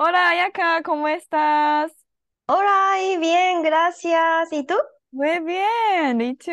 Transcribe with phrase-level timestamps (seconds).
[0.00, 1.92] Hola, Ayaka, ¿cómo estás?
[2.46, 4.52] Hola y bien, gracias.
[4.52, 4.74] ¿Y tú?
[5.12, 6.50] Muy bien, y tú?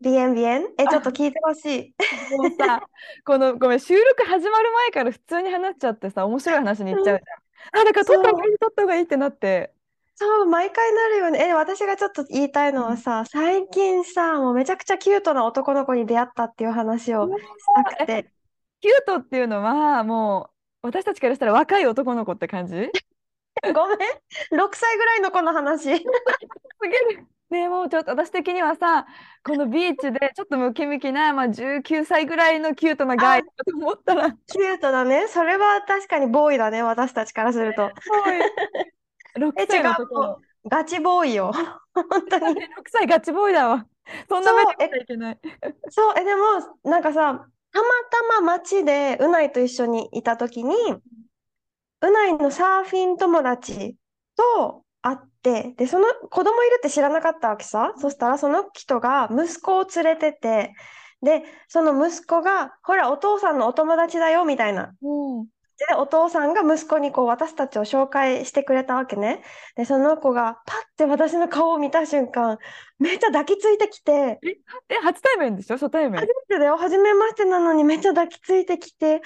[0.00, 0.66] Bien, bien.
[0.78, 1.94] え、あちょっと聞いてほしい。
[2.30, 2.82] もうさ、
[3.24, 7.80] この、ごめん、収録始まる前から普通に話しちゃってさ、面白い話に行っちゃうじゃん。
[7.80, 9.72] あ、だから撮った方がいい、撮った方がいいってなって。
[10.14, 11.48] そう、毎回なるよね。
[11.48, 18.30] え、私がちょっと言いたいのはさ、最近さ、もうめちゃくちゃキュートな男の子に出会ったっていう話をしたくて。
[18.80, 20.55] キュートっていうのは、もう、
[20.86, 22.74] 私たちからしたら若い男の子って感じ？
[23.62, 23.98] ごめん。
[24.52, 25.82] 6歳ぐらいの子の話。
[25.82, 27.26] すげる。
[27.48, 29.06] ねもうちょっと私的にはさ、
[29.44, 35.28] このビーチでちょっとムキムキな、まあ、19歳ぐらいのキュートな guy だと思ったら、キュートだね。
[35.28, 37.90] それは確かにボーイだね、私たちからすると。
[38.00, 39.50] すごい。
[39.50, 40.38] 6え、歳違うの男の。
[40.68, 41.52] ガチボーイよ。
[41.94, 42.54] 本当に。
[42.54, 43.86] 6歳ガチボーイだわ。
[44.28, 45.38] そんな目でいけない。
[45.90, 46.42] そう、え、でも、
[46.90, 47.46] なんかさ、
[47.76, 47.88] たま
[48.38, 50.74] たま街でうないと一緒にいた時に、
[52.00, 53.96] うないのサーフィン友達
[54.34, 57.92] と会って、で、その子供いるって知らなかったわけさ。
[57.98, 60.72] そしたらその人が息子を連れてて、
[61.20, 64.94] で、その息子が、ほら、お父さんのお友達だよ、みたいな。
[65.78, 69.42] で、お父さんが息子にこう私たちを紹介してくれたわけね。
[69.76, 72.58] で、その子がパッて私の顔を見た瞬間、
[72.98, 75.74] めっちゃ抱きついてきて、え、初対面でしょ？
[75.74, 76.26] 初対面初。
[76.48, 79.22] めてだよ、初めましてなのにめっちゃ抱きついてきて、はい、エレ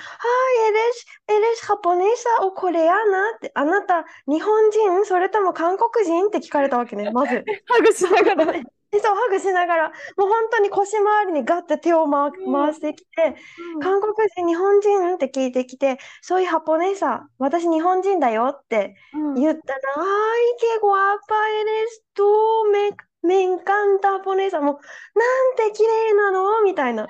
[0.92, 2.98] ス、エレス、ジャポネーサおコレアナ
[3.36, 5.04] って、あなた、日本人？
[5.04, 6.26] それとも韓国人？
[6.26, 7.44] って聞かれたわけね、まず。
[7.66, 8.52] ハグしながら。
[8.90, 13.36] で、そう、ハグしながら、もう本当に腰回りにガッて手を回、うん回してきて、
[13.80, 22.24] 韓国人、日本人って聞いてきて、そういうハポネーサ、私日本人だよってうん言ったら、ay, qué guapa eres tú,
[22.72, 22.90] me,
[23.22, 24.60] me encanta japonesa.
[24.60, 27.04] もう、なんて綺麗なのみたいな。
[27.04, 27.08] も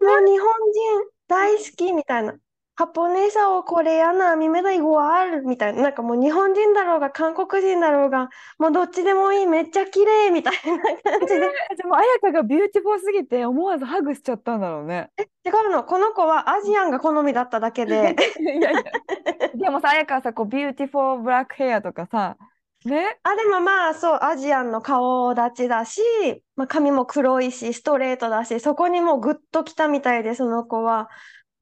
[0.00, 2.34] う日本人大好きみたいな。
[2.74, 5.82] japonesa o coreana、a mí me da igual みたいな。
[5.82, 11.34] なんかもう日本人だろうが韓国人だろうが、もうどっちでもいい、めっちゃ綺麗みたいな感じで。
[11.70, 15.10] えじゃあもう彩香が beautiful すぎて思わずハグしちゃったんだろうね。
[15.44, 18.82] 違うの、この子はアジアンが好みだっただけで、いやいや。
[19.54, 22.38] でもさ、彩香はさ、こう beautiful black hair とかさ、
[22.86, 23.18] ね？
[23.22, 26.00] あ、でもまあそう、アジアンの顔立ちだし、
[26.56, 31.10] まあ、髪も黒いし、ストレートだし、そこにもうグッときたみたいで、その子は。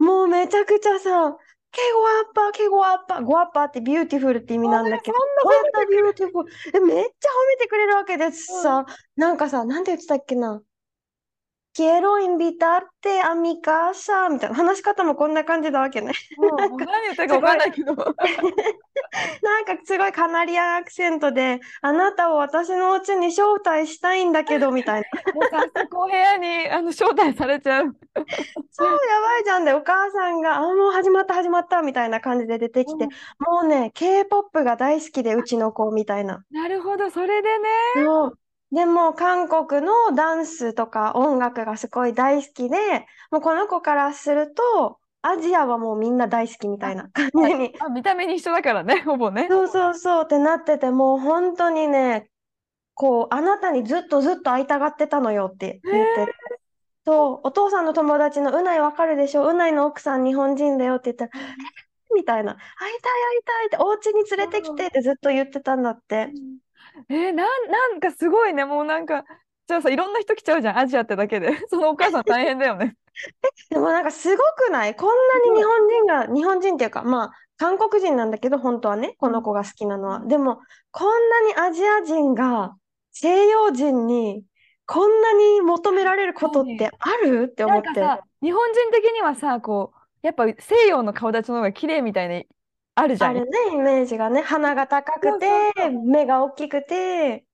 [0.00, 1.36] もうめちゃくちゃさ、
[1.72, 6.50] qué guapa、qué guapa、guapa って beautiful って意味なんだけど、 guapa beautiful。
[6.74, 10.62] え、めっちゃ褒めてくれるわけですさ、なんかさ、なんて言ってたっけな。
[11.72, 16.12] Quiero invitarte a mi casa みたいな話し方もこんな感じなわけね。
[16.36, 17.94] もう何言ってるか分かんないけど。
[19.42, 25.32] なんかすごい Canarian accent で、あなたを私のお家に招待したいんだけど、 みたいな。
[25.32, 27.96] もう早速お部屋にあの招待されちゃう。
[28.72, 33.06] そう、やばいじゃんで、お母さんが、あ、もう始まった、始まった、みたいな感じで出てきて、
[33.38, 36.44] もうね、K-POP が大好きで、うちの子、みたいな。
[36.50, 37.68] なるほど、それでね。
[37.96, 38.38] そう。
[38.72, 42.76] でも、韓国のダンスとか音楽がすごい大好きで、
[43.30, 47.74] もうこの子からすると、アジアはもうみんな大好きみたいな感じに。
[47.80, 49.48] あ、見た目に一緒だからね、 ほぼね。
[49.50, 52.30] そうそうそうってなってて、もう本当にね、
[52.94, 56.34] こう、あなたにずっとずっと会いたがってたのよって言ってて。
[57.06, 59.46] そう、お父さんの友達のうないわかるでしょ？
[59.46, 66.30] うないの奥さん日本人だよって言ったら、えみたいな、会いたい会いたいって、お家に連れてきてってずっと言ってたんだって。
[67.08, 69.24] えーなん、なんかすごいね、もうなんか、
[69.66, 71.50] じゃあさ、いろんな人来ちゃうじゃん、アジアってだけで。
[71.68, 72.96] そのお母さん大変だよね。
[73.70, 74.94] でもなんかすごくない？
[74.96, 80.20] こんなに日本人が、日本人っていうか、まあ、韓国人なんだけど、本当はね、この子が好きなのは。
[80.20, 80.60] でも、
[80.90, 82.74] こんなにアジア人が
[83.12, 84.44] 西洋人に
[84.86, 87.48] こんなに求められることってある？
[87.50, 87.86] って思って。
[87.88, 92.46] なんかさ、日本人的にはさ、こう、やっぱ西洋の顔立ちの方が綺麗みたいに
[93.00, 93.30] あるじゃん。
[93.30, 94.42] あるね、イメージがね。
[94.42, 97.44] 鼻が高くて、目が大きくて。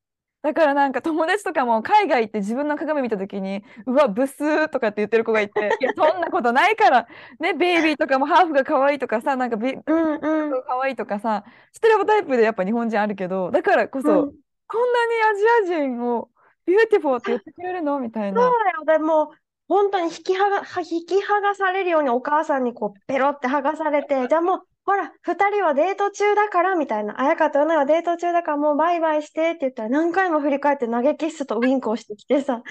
[0.42, 7.08] だからなんか友達とかも海外行って自分の鏡見た時にうわブスーとかって言ってる子がいて いやそんなことないから
[7.40, 10.62] ねベイビーとかもハーフが可愛いとかさなんかビうんうん。
[10.62, 14.32] 可愛いとかさステレオタイプでやっぱ日本人あるけどだからこそ、うん
[14.68, 15.22] こんなに
[15.62, 16.28] アジア人を
[16.66, 18.98] beautiful って言ってくれるのみたいなそうだよ。
[18.98, 19.32] でも、
[19.68, 27.20] 本当に引きはが、は引き剥がされるようにお母さんにこう、ペロって剥がされて、じゃあもう、ほら、二人はデート中だから、みたいな。
[27.20, 32.62] 綾香とうなはデート中だから、もうバイバイしてって言ったら、何回も振り返って投げキッスとウインクをしてきてさ、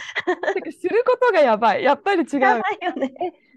[0.80, 1.84] することがやばい。
[1.84, 2.40] やっぱり違う。
[2.40, 3.14] やばいよね。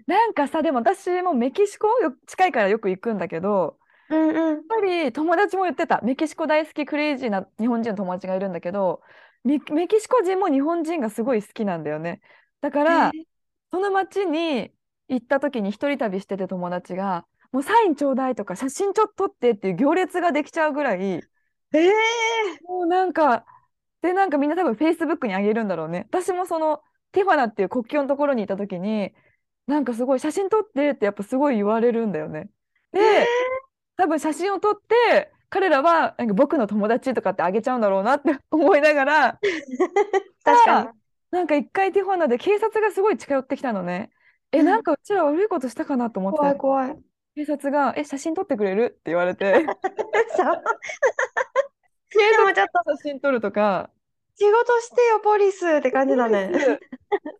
[0.07, 3.77] なんかさ、でも私もメキシコよ近いからよく行くんだけど、
[4.09, 4.35] うんうん。
[4.55, 6.01] やっぱり友達も言ってた。
[6.01, 9.01] メキシコ大好きクレイジーな日本人の友達がいるんだけど、
[9.43, 12.21] メ、メキシコ人も日本人がすごい好きなんだよね。
[12.61, 13.11] だから、
[13.71, 14.71] その街に
[15.07, 21.23] 行った時に一人旅してて友達が、もうサインちょうだいとか写真ちょっと撮ってっていう行列ができちゃうぐらい、え
[21.73, 21.91] え
[22.67, 23.45] もうなんか、
[24.01, 26.07] で、なんかみんな多分 Facebook にあげるんだろうね。
[26.09, 26.81] 私もその
[27.11, 29.13] ティファナっていう国境のところにいた時に、
[29.67, 32.49] なんかすごい写真撮ってってやっぱすごい言われるんだよね。
[32.91, 33.27] で、
[33.97, 39.39] 多分写真を撮って、彼らはなんか僕の友達とかってあげちゃうんだろうなって 思いながら、
[40.43, 40.89] 確かに。
[41.31, 44.09] なんか一回ティファナで警察がすごい近寄ってきたのね。
[44.51, 47.08] え、うんなんかうちら悪いことしたかなと思って、怖い怖い。
[47.39, 48.87] 警察が、え、写真撮ってくれる？
[48.87, 49.65] って言われて、
[50.35, 50.61] さ、
[52.09, 53.89] 警でもちょっと察写真撮るとか、
[54.35, 56.51] 仕事してよ、ポリスって感じだね。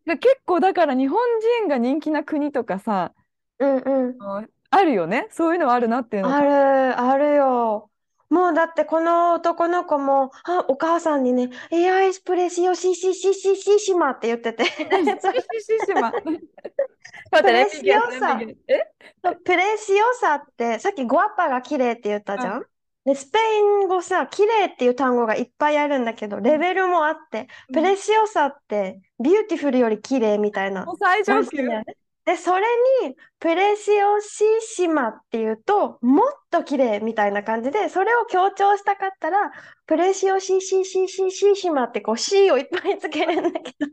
[0.05, 1.19] で結構だから日本
[1.59, 3.11] 人が人気な国とかさ、
[3.59, 4.23] うんうん。
[4.23, 5.27] ああるよね？
[5.31, 6.49] そういうのはあるなっていうのをある、
[6.97, 7.89] あるよ。
[8.29, 16.13] もうだってこの男の子も、あ、お母さんにね、エアエスプレシオシシシシシシマって言ってて、シシシシマ。
[17.31, 18.35] プレシオサ。
[18.35, 18.81] 右え
[19.45, 22.63] プレシオサって、さっきゴアッパが綺麗って言ったじゃん？
[23.05, 30.85] で、スペイン語さ、綺麗っていう単語がいっぱいあるんだけど、レベルもあって、preciosa って、 beautiful より綺麗みたいな。
[30.99, 31.57] 最上級。
[32.25, 32.65] で、それ
[33.07, 39.51] に、 preciosísima っていうと、もっと綺麗みたいな感じで、それを強調したかったら、
[39.87, 43.87] preciosisisisisísima ってこう C をいっぱいつけるんだけど、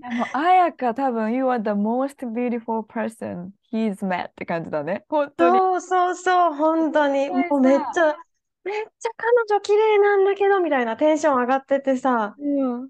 [0.00, 5.04] でも、彩香、多分、You are the most beautiful person he's met って感じだね。
[5.08, 5.58] 本当に。
[5.58, 8.16] そうそうそう、本当に、もうめっちゃ、
[8.64, 12.88] めっちゃ彼女綺麗なんだけど、みたいなテンション上がっててさ、うん。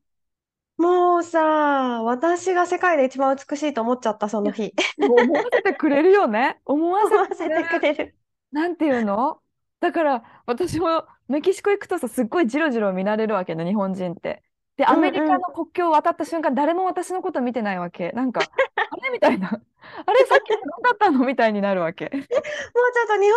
[0.77, 4.75] もうさ、私が世界で一番美しいと思っちゃった、その日。
[5.01, 6.61] 思わせてくれるよね。
[6.65, 7.69] 思わせせてくれる。
[7.69, 8.15] てくれる。
[8.53, 9.41] なんていうの？
[9.81, 14.43] だから、私もメキシコ行くとさ、すっごいジロジロ見られるわけね、日本人って。
[14.79, 18.13] で、アメリカの国境を渡った瞬間、誰も私のこと見てないわけ。
[18.13, 18.41] なんか、
[18.77, 19.11] あれ？
[19.13, 19.49] みたいな。
[19.49, 21.27] あれ、さっきの何だったの？
[21.27, 22.05] みたいになるわけ。
[22.05, 23.35] もうちょっと日本人女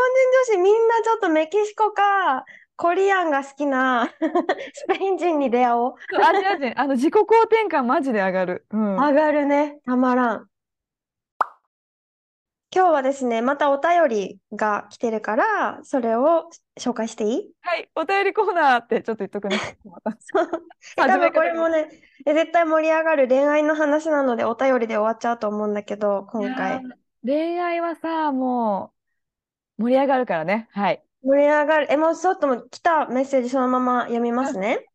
[0.53, 2.45] 子みんなちょっとメキシコか
[2.75, 4.09] コリアンが好きな
[4.73, 5.93] スペイン人に出会おう。
[6.23, 8.65] アジア人、あの自己肯定感マジで上がる。
[8.69, 8.95] うん。
[8.97, 9.79] 上がるね。
[9.85, 10.50] たまらん。
[12.73, 17.53] 今日はですね、またお便りが来てるから、それを紹介していい？
[17.61, 19.57] はい、お便りコーナーってちょっと言っとくね。
[20.95, 21.89] 多分これもね、
[22.25, 26.77] え絶対盛り上がる恋愛の話なのでお便りで終わっちゃうと思うんだけど、今回。
[26.77, 26.81] ー
[27.25, 28.93] 恋愛はさ、も
[29.77, 30.69] う盛り上がるからね。
[30.71, 31.03] はい。
[31.23, 31.87] 盛り上がる。
[31.91, 34.85] え、もうちょっともう来たメッセージそのまま読みますね。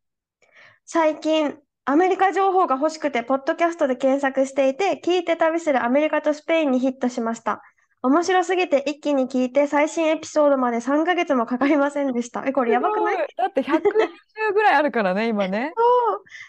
[0.83, 1.59] 最近、
[1.89, 7.61] アメリカ情報が欲しくて、ポッドキャストで検索していて、聞いて旅するアメリカとスペインにヒットしました。
[8.03, 12.43] 面白すぎて一気に聞いて、最新エピソードまで3ヶ月もかかりませんでした。
[12.45, 13.27] え、これやばくない？
[13.37, 13.79] だって120
[14.53, 15.73] ぐらいあるからね、今ね。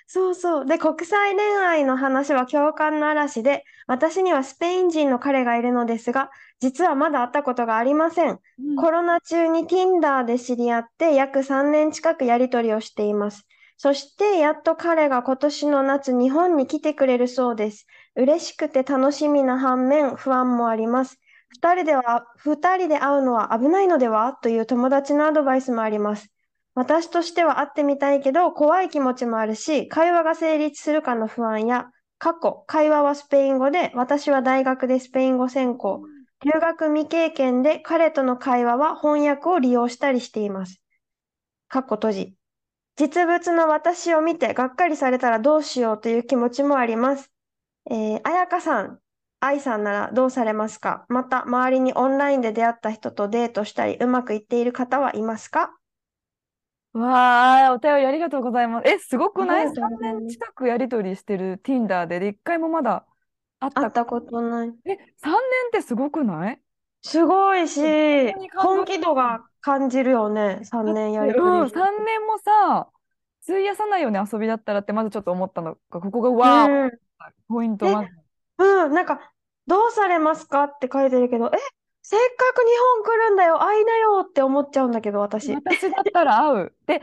[0.08, 0.66] そうそう。
[0.66, 8.30] で、国際恋愛の話は共感の嵐で、私にはスペイン人の彼がいるのですが、実はまだ会ったことがありません。
[8.30, 8.38] うん
[8.74, 13.46] コロナ中に Tinder で知り合って約3年近くやり取りをしています。
[13.80, 17.86] そしてやっと彼が今年の夏日本に来てくれるそうです。
[18.16, 21.18] 嬉しくて楽しみな反面不安もあります。
[21.50, 24.36] 二人では、二人で会うのは危ないのでは？
[24.42, 26.28] という友達のアドバイスもあります。
[26.74, 31.86] 私としては会ってみたいけど怖い気持ちもあるし、会話が成立するかの不安や、
[32.18, 36.02] 過去、会話はスペイン語で、私は大学でスペイン語専攻。
[36.44, 40.82] 留学未経験で彼との会話は翻訳を利用したりしています。
[41.68, 42.37] かっこ閉じ。
[42.98, 47.30] 実物の私を見てがっかりされたらどうしようという気持ちもあります。
[47.90, 48.98] えー、彩香さん、
[49.40, 51.06] 愛さんならどうされますか？
[51.08, 55.78] また、周りにオンラインで出会った人とデートしたり、うまくいっている方はいますか？
[56.92, 58.88] わあ、お便りありがとうございます。
[58.88, 59.66] え、すごくない？
[59.66, 63.06] う ?3 ございます年近くやり取りしてる Tinder で、で、1回もまだ
[63.60, 64.74] 会った会ったことない。
[64.84, 65.00] え、3年
[65.68, 66.60] ってすごくない？
[67.02, 67.80] すごいし、
[68.56, 70.60] 本気度が感じるよね。
[70.64, 71.78] 3年やりとうん、りして。
[71.78, 72.88] 3年もさ、
[73.48, 76.90] 費やさないよね、遊びだったらって、まずちょっと思ったのが、ここがわー、うん
[77.48, 78.10] ポイント、えまず。
[78.58, 79.32] うん、なんか、
[79.66, 81.58] どうされますかって書いてるけど、え、
[82.02, 82.64] せっかく日
[82.96, 85.48] 本来るんだよ、会いなよって思っちゃうんだけど、私。
[85.48, 86.72] ね、私だったら会う。
[86.86, 87.02] で、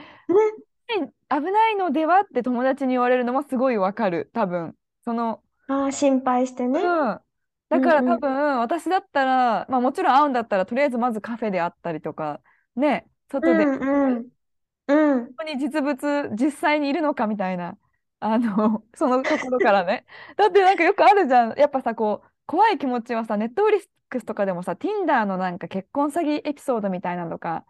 [1.30, 4.76] 危ないのではって友達に言われるのもすごいわかる、多分。
[5.04, 6.80] その、ああ、心配してね。
[6.80, 7.20] うん。
[7.70, 8.04] だから。
[8.04, 12.42] 多分、私だったら、まあもちろん会うんだったら、とりあえずまずカフェで会ったりとか、
[12.76, 13.10] ね、
[13.42, 14.30] う外で、んうん。
[14.88, 15.36] うん。
[15.38, 17.78] ここに実物、実際にいるのかみたいな、
[18.20, 20.06] あの、 そのところからね。
[20.38, 21.60] だってなんかよくあるじゃん。
[21.60, 27.66] やっぱさ、こう、怖い気持ちはさ、ネットフリックスとかでもさ、Tinder のなんか結婚詐欺エピソードみたいなのとか、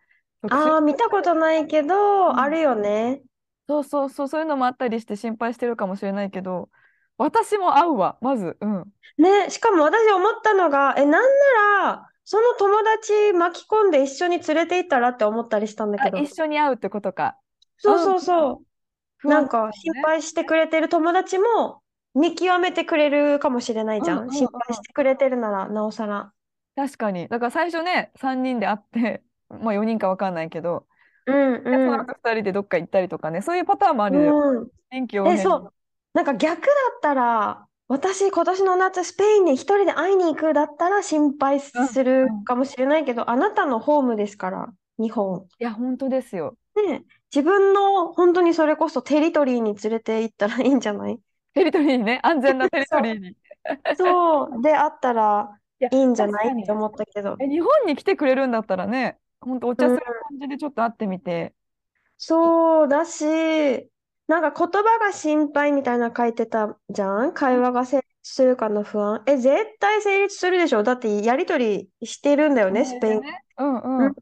[0.48, 3.22] ああ、見たことないけど、あうんるよね。
[3.68, 6.70] そうそうそう、そういうのもあったりして心配してるかもしれないけど、
[7.18, 8.58] 私も会うわ、まず。
[8.62, 8.94] うん。
[9.18, 16.28] ね、しかも私思ったのが、え、なんなら、その友達巻き込んで一緒に連れて行ったらって思ったりしたんだあ、けど。
[16.28, 17.40] 一緒に会うってことか。
[17.78, 18.16] そううん。
[18.16, 18.64] そうそ
[19.24, 19.28] う。
[19.30, 19.94] なんか心。
[20.02, 21.84] 配してくれてる友達も
[22.16, 24.32] 見極めてくれるかもしれないうんうんじゃん。
[24.32, 24.76] 心配うん。
[24.76, 26.34] してくれてるなら、なおさら。
[26.76, 27.28] 確かに。
[27.30, 30.88] だから最初ね、3人で会って、 まあ4人か分かんないけど、
[31.26, 32.12] うんでそのうん。
[32.14, 34.38] 後2人でどっか行ったりとかね、そういうパターンもあるよ。
[34.40, 34.72] うん。
[34.92, 35.56] 臨機応え、変に。
[35.56, 35.75] そう。
[36.16, 42.46] なんか逆だったら、私今年の夏スペインに一人で会いに行くだったら心配うんするうん。
[42.46, 45.48] かもしれないけど、あなたのホームですから、日本。
[45.60, 46.58] いや、本当ですよ。
[46.76, 47.04] ね、
[47.34, 51.20] 自分の本当にそれこそテリトリーに連れて行ったらいいんじゃない？
[51.54, 53.36] テリトリーにね、安全なテリトそリーに。
[53.98, 54.62] そう。
[54.62, 56.28] で、あったらや、いいんじゃ。
[56.28, 56.50] ない？
[56.50, 57.38] って思ったけど。
[57.40, 59.86] え、日本に来てくれるんだったらね、本当おうん。
[59.86, 61.56] 茶する感じでちょっと会ってみて。
[62.18, 63.26] そうだし、
[64.28, 67.34] なんか言葉が心配みたいな書いてたじゃん？
[67.34, 69.22] 会話が成立するかの不安？
[69.28, 70.84] え、絶対成立するでしょ？
[70.84, 73.22] だってやりとりしてるんだよね、スペイン。
[73.58, 74.16] うんうん、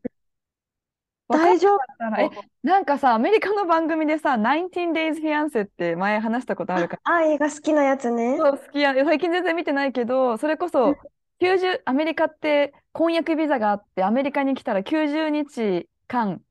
[1.29, 2.43] 大丈かったら、え、夫。
[2.63, 8.35] なんかさ、アメリカの番組でさ、19 Days Fiancé って前話したことあるかあ、あ、映画好きなやつね。
[8.37, 10.95] そう、好きや、最近全然見てないけど、それこうん、そ、
[11.39, 16.41] 90、アメリカって婚約ビザがあって、アメリカに来たら90日間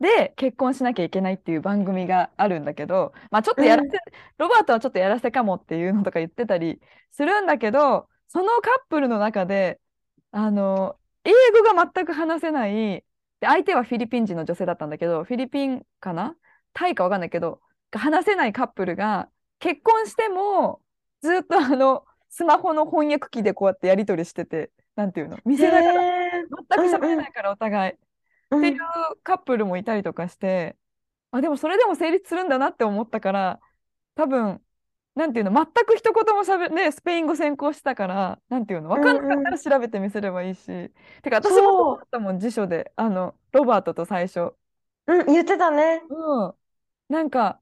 [0.00, 3.90] で結婚しなきゃいけないっていう番組があるんだけど、まあちょっうとやらせ、ん、
[4.38, 9.80] ロバートはちょっとやらせかもっていうのとか言ってたりするんだけど、そのカップルの中で、
[10.30, 13.04] あの、英語が全く話せない、
[13.40, 16.36] で、相手はフィリピン人の女性だったんだけど、フィリピンかな？
[16.74, 17.60] タイかわかんないけど、
[17.92, 19.28] 話せないカップルが
[19.58, 20.80] 結婚しても、
[21.22, 28.07] ずっとあの、スマホの翻訳機でこうやってやり取りしてて、なんていうの、見へせながら、え、全くうんうん、喋れないからお互い。
[28.56, 28.88] っていううん。
[29.22, 30.76] カップルもいたりとかして、
[31.30, 33.60] あ、でもそれでも成立するんだなって思ったから、
[34.14, 34.64] 多分、
[35.14, 39.58] なんていうの、全く一言もしゃべ、ね、スペイン語専攻してたから、なんていうの、分うかんなかっんうん。
[39.60, 40.66] たら調べてみせればいいし。
[41.22, 44.54] てか、私もそうだそったもん、辞書で、あの、ロバートと最初。
[45.06, 45.12] う。
[45.14, 46.02] うん、言ってたね。
[46.08, 46.54] うん。
[47.08, 47.60] なんか、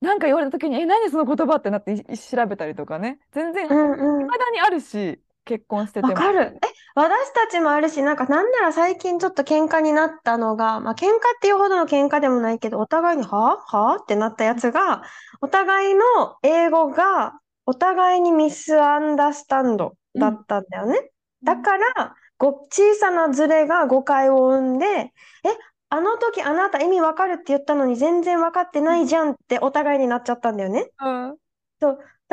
[0.00, 3.20] なんか言われた時に、え、何その言葉ってなってい調べたりとかね。
[3.32, 4.32] 全然、ういんうん。
[4.32, 6.08] まだにあるし、結婚してても。
[6.08, 6.58] わかる。
[6.62, 11.10] え、私たちもあるし、なんかなんなら最近ちょっと喧嘩になったのが、まあ喧嘩っ
[11.40, 13.58] ていうほどの喧嘩でもないけど、お互いには？
[13.66, 13.96] は？
[13.96, 15.02] ってなったやつが、
[15.40, 16.02] お互いの
[16.42, 17.34] 英語が、
[17.66, 20.20] お互いにミスアンダースタンドうん。
[20.20, 21.10] だったんだよね。
[21.42, 25.12] だうんから、ご、小さなズレが誤解を生んで、え、
[25.90, 30.88] あの時あなた意味わかるって言ったのに全然わかってないじゃんってお互いになっちゃったんだよね。
[31.00, 31.36] うん。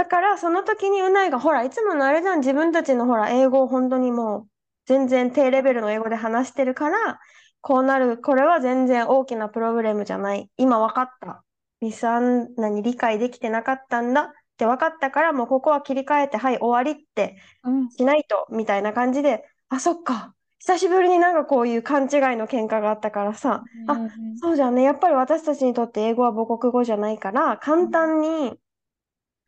[0.01, 4.47] だから、その時にうないが、ほら、いつものあれじゃん、自分たちのほら、英語を本当にもう、
[4.87, 7.19] 全然低レベルの英語で話してるから、
[7.61, 10.49] こうなる、これは全然大きなプロブレムじゃない。
[10.57, 11.43] 今分かった。
[11.81, 20.33] ミスアンナに理解できてなかったんだって分かったから、もうここは切り替えて、はい、終わりってうんしないと、みたいな感じで、あ、そっか。
[20.57, 24.81] 久しぶりになんかこういう勘違いの喧嘩があったからさ、あ、うんそうじゃんね。
[24.81, 28.53] やっぱり私たちにとって英語は母国語じゃないから、簡単に、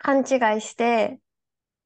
[0.03, 1.19] 勘違いして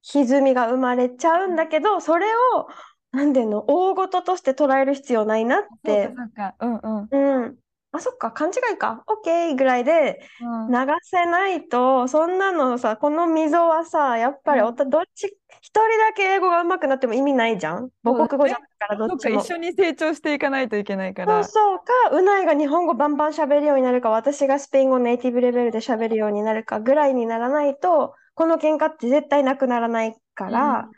[0.02, 2.68] 歪みが生まれちゃうんだけど、それを、
[3.12, 6.56] なんていうの、大事として捉える必要ないなっそうか、て、そうか。
[6.60, 7.10] うんうん。
[7.10, 7.58] うん。
[7.92, 9.02] あ、そっか、勘違いか。
[9.06, 15.26] オッケーぐらいでうん流せないと、そんなのさ、この溝はさ、やっぱりおうんたどっち、
[15.62, 17.90] 一人だけ英語が上手くなっても意味ないじゃん。
[18.02, 18.58] 母そうだ国語じゃね。
[18.58, 19.54] ないから、どそっか、一っちも。
[19.54, 21.40] 緒に成長していかないといけないから。
[21.40, 30.90] そうそうか、うないが日本語バンバン喋るようになるか、私がスペイン語ネイティブレベルで喋るようになるかぐらいにならないと、この喧嘩って絶対なくならないかうんら、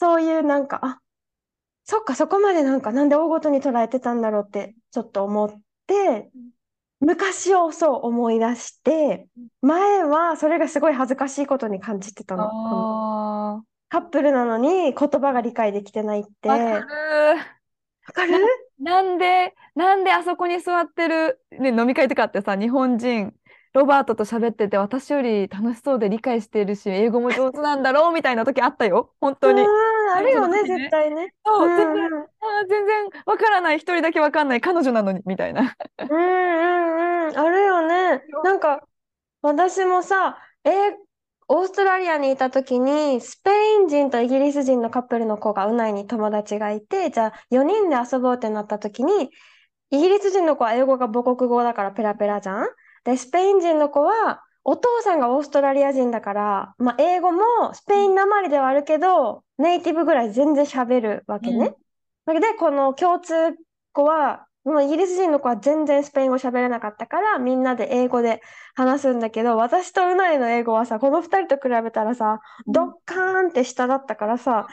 [0.00, 1.00] そういうなんか、あ、
[1.84, 6.30] そっか、そこまでなんか、なんで大ごとに捉えてたんだろうって、ちょっと思って、
[7.00, 9.28] 昔をそう思い出して、
[9.60, 13.64] 前はそれがすごい恥ずかしいことに感じてたの。
[13.88, 17.36] カップルなのに言葉が理解できてないっあ、わかて、る。
[18.06, 18.32] わかる？
[18.78, 23.34] な、なんで、なんであそこに座ってる、ね、飲み会とかってさ、日本人、
[23.74, 29.14] ロバートと喋ってて、私より楽しそうで理解してるし、英語も上手なんだろうみたいな時あったよ。
[29.20, 29.70] 本当に。
[30.06, 30.78] ん、あるよね、時ね。
[30.78, 31.34] 絶対ね。
[31.44, 32.28] うそう、全然、んうん。
[32.40, 33.76] あー、全然わからない。
[33.78, 34.60] 一人だけわかんない。
[34.60, 35.76] 彼女なのに、みたいな。
[36.08, 38.22] うんうんうん、あるよね。
[38.42, 38.86] なんか、
[39.42, 40.74] 私もさ、えー
[41.48, 49.30] オーストラリアにいた時に、スペイン人とイギリス人のカップルの子が、うないに友達がいて、じゃあ4人で遊ぼうってなった時に、
[49.90, 52.68] イギリス人の子は英語が母国語だからペラペラじゃん？
[53.04, 57.42] で、スペイン人の子は、お父さんがオーストラリア人だから、まあ、英語も
[57.74, 61.74] スペインなまりではあるけど、ネイティブぐらい全然喋るわけね。
[62.40, 63.34] だこの共通
[63.92, 68.40] 語は、もうイギリス人の子は全然スペイン語喋れなかったから、みんなで英語で
[68.74, 74.68] 話すんだけど、私とうないの英語はさ、この二人と比べたらさ、ドッカーンって下だったからさ、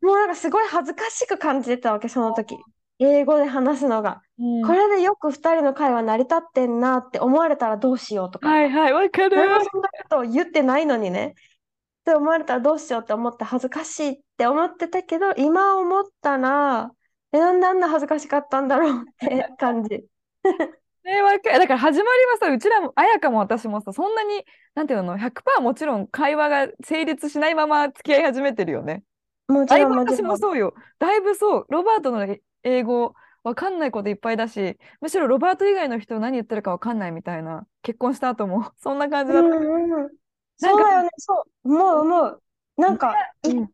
[0.00, 2.56] もうなんかすごい恥ずかしく感じてたわけ、その時。
[2.98, 4.22] 英語で話すのが。
[4.38, 8.48] うんこれでよく二人の会話成り立ってんなって思われたらどうしようとか。
[8.48, 9.36] はいはい、わかる。
[9.36, 11.34] そんなことを言ってないのにね。
[11.36, 16.90] って思われたらどうしようって思って恥ずかしいって思ってたけど、今思ったら、
[17.32, 20.04] え、なんであんな恥ずかしかったんだろうって感じ。
[21.04, 21.58] ね、わかる。
[21.58, 29.02] だから始まりはさ、うちらも、綾香も私もさ、そんなに、なんていうの、100%もちろん会話が成立しないまま付き合い始めてるよね。
[29.48, 30.26] もちろんもちろん。
[30.28, 30.74] もそうよ。
[30.98, 31.66] だいぶそう。
[31.68, 32.26] ロバートの
[32.64, 39.48] 英語、わかんないこといっぱいだし、むしろロバート以外の人何言ってるかわかんないみたいな、結婚した後も そんな感じだった。
[39.48, 40.10] うんうん。
[40.56, 41.72] そうだよね、そう。
[41.72, 42.42] 思う思う。
[42.76, 43.70] なんか、いうん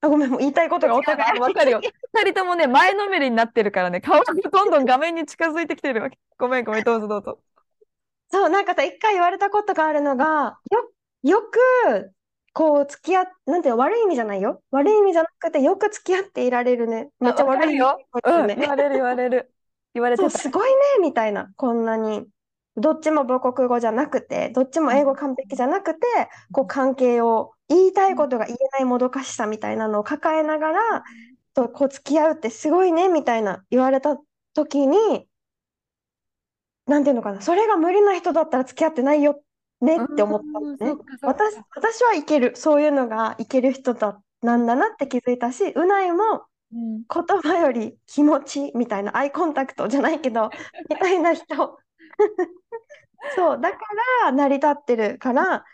[0.00, 1.80] あ、ごめん、もう言いたいことがお互いわかるよ。
[2.12, 6.18] 二人ともね、前のめりになってるからね、顔がどんどん画面に近づいてきてるわけ。
[6.38, 7.40] ごめんごめん、どうぞどうぞ。
[8.30, 10.90] そう、なんかさ、一回言われたことがあるのが、よ、
[11.22, 12.12] よく、
[12.56, 14.62] こう、付き合っ、なんていうの、悪い意味じゃないよ。
[14.70, 17.10] 悪い意味じゃなくて、よく付き合っていられるね。
[17.20, 17.98] めっちゃ悪いよ。
[18.24, 19.52] うん、言われる言われる。
[19.92, 20.30] 言われてた。
[20.30, 21.52] すごいね、みたいな。
[21.56, 22.26] こんなに。
[22.78, 26.00] どっちも母国語じゃなくて、どっちも英語完璧じゃなくて、
[26.50, 31.04] こう、関係を、言いたいことが言えないもどかしさみたいなのを抱えながら、
[31.52, 34.16] と、こう、付き合うってすごいね、みたいな言われた
[34.54, 35.28] 時に、
[36.86, 39.42] なんていうのかな、それが無理な人だったら付き合ってないよ
[39.80, 40.94] ねって思ったのね。
[41.22, 42.52] 私、私はいける。
[42.56, 50.50] そういうのがいける人だ、なんだなって気づいたし、うないもうん言葉より気持ちみたいな、アイコンタクトじゃないけど、
[50.88, 51.44] みたいな人。
[53.34, 53.78] そう、だか
[54.24, 55.64] ら成り立ってるから、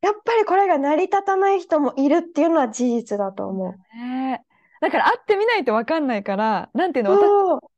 [0.00, 3.96] やっぱりこれが成り立たない人もいるっていうのは事実だと思う。
[3.96, 7.68] ねえだから会ってみないと分かんないから、なんていうの、私、い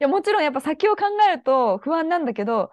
[0.00, 2.70] やもちろんやっぱ先を考えると不安なんだけど、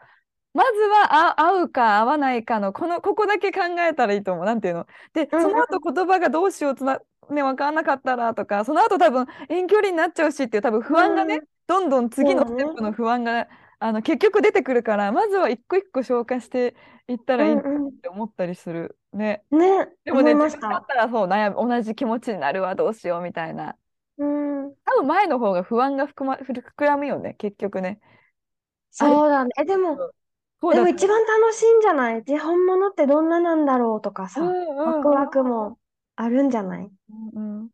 [0.53, 4.45] まずはあ会うか会わないかのこのここだけ考えたらいいと思う。
[4.45, 4.87] なんていうの？
[5.13, 13.47] で、その後言葉がどうしようつな、ね、分かんなかったらとか、その後多分遠距離になっちゃうしっていう多分不安がね、うんどんどん次のステップの不安が、
[13.79, 16.75] あの結局出てくるから、まずは一個一個消化して
[17.07, 17.61] いったらいいっ
[18.01, 19.45] て思ったりするね。
[19.49, 19.59] うん。
[19.59, 20.85] ね、でもね、自分だっ。
[20.85, 23.77] たらそう悩む、同じ気持ちになるわ、どうしようみたいな。
[24.17, 28.01] うん、多分前の方が不安が膨ま、膨らむよね、結局ね。
[28.91, 29.51] そうだね。
[29.57, 30.11] え、でも、
[30.71, 32.23] でも一番楽しいんじゃない？
[32.23, 35.77] で、本物ってどんななんだろうとかさ、うんうんワクワクも
[36.15, 36.89] あるんじゃない？
[37.35, 37.69] うんうん。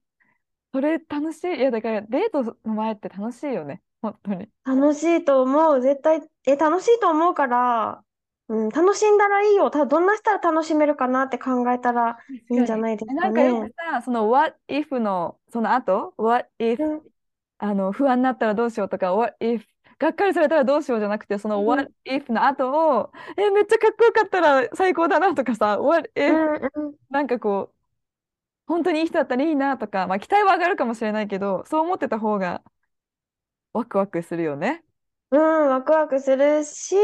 [0.74, 1.56] それ楽しい？
[1.58, 4.50] いや、だからデートの前って楽しいよね、本当に。
[4.66, 5.82] 楽しいと思う。
[5.82, 8.04] 絶対、え、楽しいと思うから、
[8.50, 9.70] うん、楽しんだらいいよ。
[9.72, 12.18] ただ、どんなしたら楽しめるかなって考えたら
[12.50, 13.74] いいんじゃないですかなんかよくね。
[13.92, 17.02] さ、その What if のその後、What if うん
[17.62, 19.64] あの不安になったらどうしようとか、What if
[20.00, 21.88] がっかりされたらどうしようじゃなくて、そのうん。
[21.88, 26.42] What if の後を、え、めっちゃかっこよかったら最高だなとかさ、What う if
[27.10, 27.76] なんかこう、
[28.68, 32.64] 本当にいい人だったらいいなとか、まあ期待は上がるかもしれないけど、そう思ってた方が
[33.74, 34.84] ワクワクするよね。
[35.32, 36.96] うん、ワクワクするし、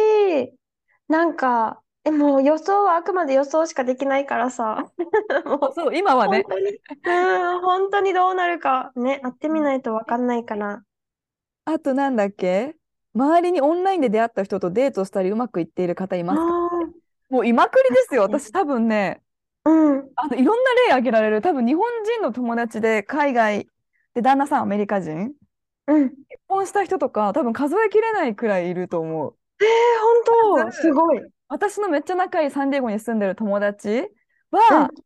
[1.07, 4.91] なんか、え、もう予想はあくまで予想しかできないからさ、
[5.45, 6.43] も うそう、今はね、
[7.05, 10.83] うん、本当にどうなるかね、会ってみないとわかんないから。
[11.65, 12.75] あとなんだっけ？
[13.15, 16.43] 周りにオンラインで出会った人とデートしたりうまくいっている方いますか？
[16.43, 16.49] あ
[17.29, 18.23] もういまくりですよ。
[18.23, 19.21] 私多分ね、
[19.63, 21.41] あ、うん、あのいろんな例挙げられる。
[21.41, 23.67] 多分日本人の友達で海外
[24.13, 25.33] で旦那さんアメリカ人
[25.87, 26.09] うん。
[26.09, 29.35] 結婚した人とか多分数えきれないくらいいると思う。
[29.59, 29.67] えー、
[30.53, 31.21] 本当、すごい。
[31.47, 34.07] 私のめっちゃ仲いいサンディエゴに住んでる友達
[34.51, 35.01] は、え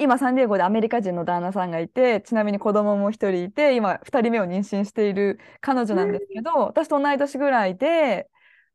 [0.00, 8.30] 今サンディエゴでアメリカ人の旦那さんがいて、ちなみに子供も一人いて、今二人目を妊娠している彼女なんですけど、私と同い年ぐらいで、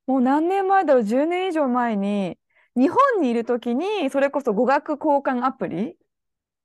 [0.05, 2.37] もう何年前だろう、10年以上前に、
[2.75, 5.97] 日本にいる時に、それこそ語学交換アプリ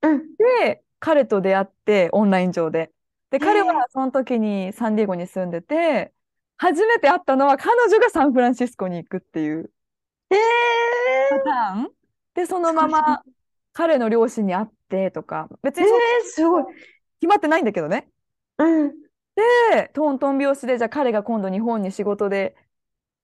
[0.03, 2.91] うん、で彼と出会って、オンライン上で。
[3.31, 6.13] で、彼はその時にサンディエゴに住んでて、
[6.57, 9.71] 初めて会ったのは彼女がサンフランシスコに行くっていう
[10.29, 10.35] え
[11.29, 11.89] パターン。
[12.35, 13.23] で、そのまま
[13.73, 16.63] 彼の両親に会ってとか、別にそのー、すごい。
[17.19, 18.09] 決まってないんだけどね。
[18.57, 18.91] うん、
[19.35, 22.55] で、トントン拍子で、じゃあ彼が今度日本に仕事で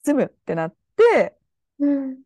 [0.03, 1.35] 住むってなって、
[1.79, 2.17] うん。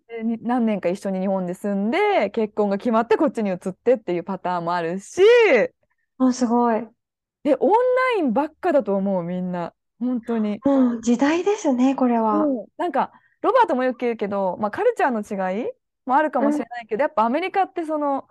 [0.42, 5.22] 何年か一緒に日本で住んで、結婚が決まってこっちに移ってっていうパターンもあるし、
[6.18, 6.88] あ、すごい。
[7.44, 7.78] で、オンラ
[8.20, 9.74] インばっかだと思う、みんな。
[10.00, 10.60] 本当に。
[10.64, 12.46] もう時代ですね、これは。
[12.46, 15.70] うんなんか、ロバートもよく言うけど、まあ、カルチャーの違い
[16.06, 18.28] もあるかもしれないけど、やっぱアメリカってその、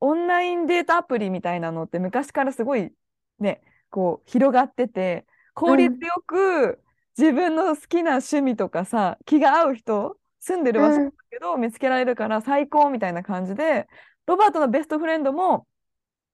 [0.00, 2.92] オンラインデートアプリみたいなのって昔からすごい
[3.38, 6.82] ね、こう、広がってて、効率よく
[7.18, 13.88] 自分の好きな趣味とかさ、気が合う人、住んでる場所だけど見つけられるから最高みたいな感じで、
[14.26, 15.66] ロバートのベストフレンドも、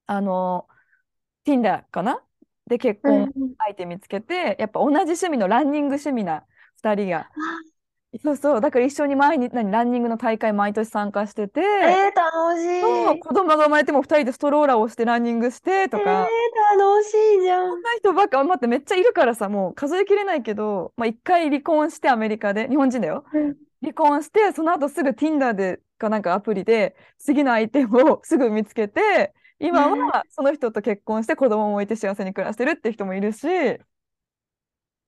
[0.07, 0.69] あの、
[1.47, 2.23] Tinder かな？
[2.67, 7.31] で結うん婚相手見つけて、やっぱ同じ趣味のランニング趣味な2人が。
[8.23, 12.81] そうそう、だから一緒に毎日、何、ランニングの大会毎年参加してて、えー、楽しい。
[12.81, 16.29] そう子供が生まれても2人でストローラーをしてランニングしてとえー、か、
[16.77, 17.71] 楽しいじゃん。
[17.71, 23.25] そんな人ばっか、待って、めっちゃいるからさ、もう数えきれないけど、まあ、一回離婚してアメリカで、日本人だよ。
[23.33, 33.79] うん離婚して、その後すぐ Tinder でかなんかアプリで次の相手を すぐ見つけて、今はその人と結婚して子供もいて幸せに暮らしてるって人もいるし、っ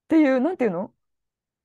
[0.09, 0.93] ていう、なんていうの？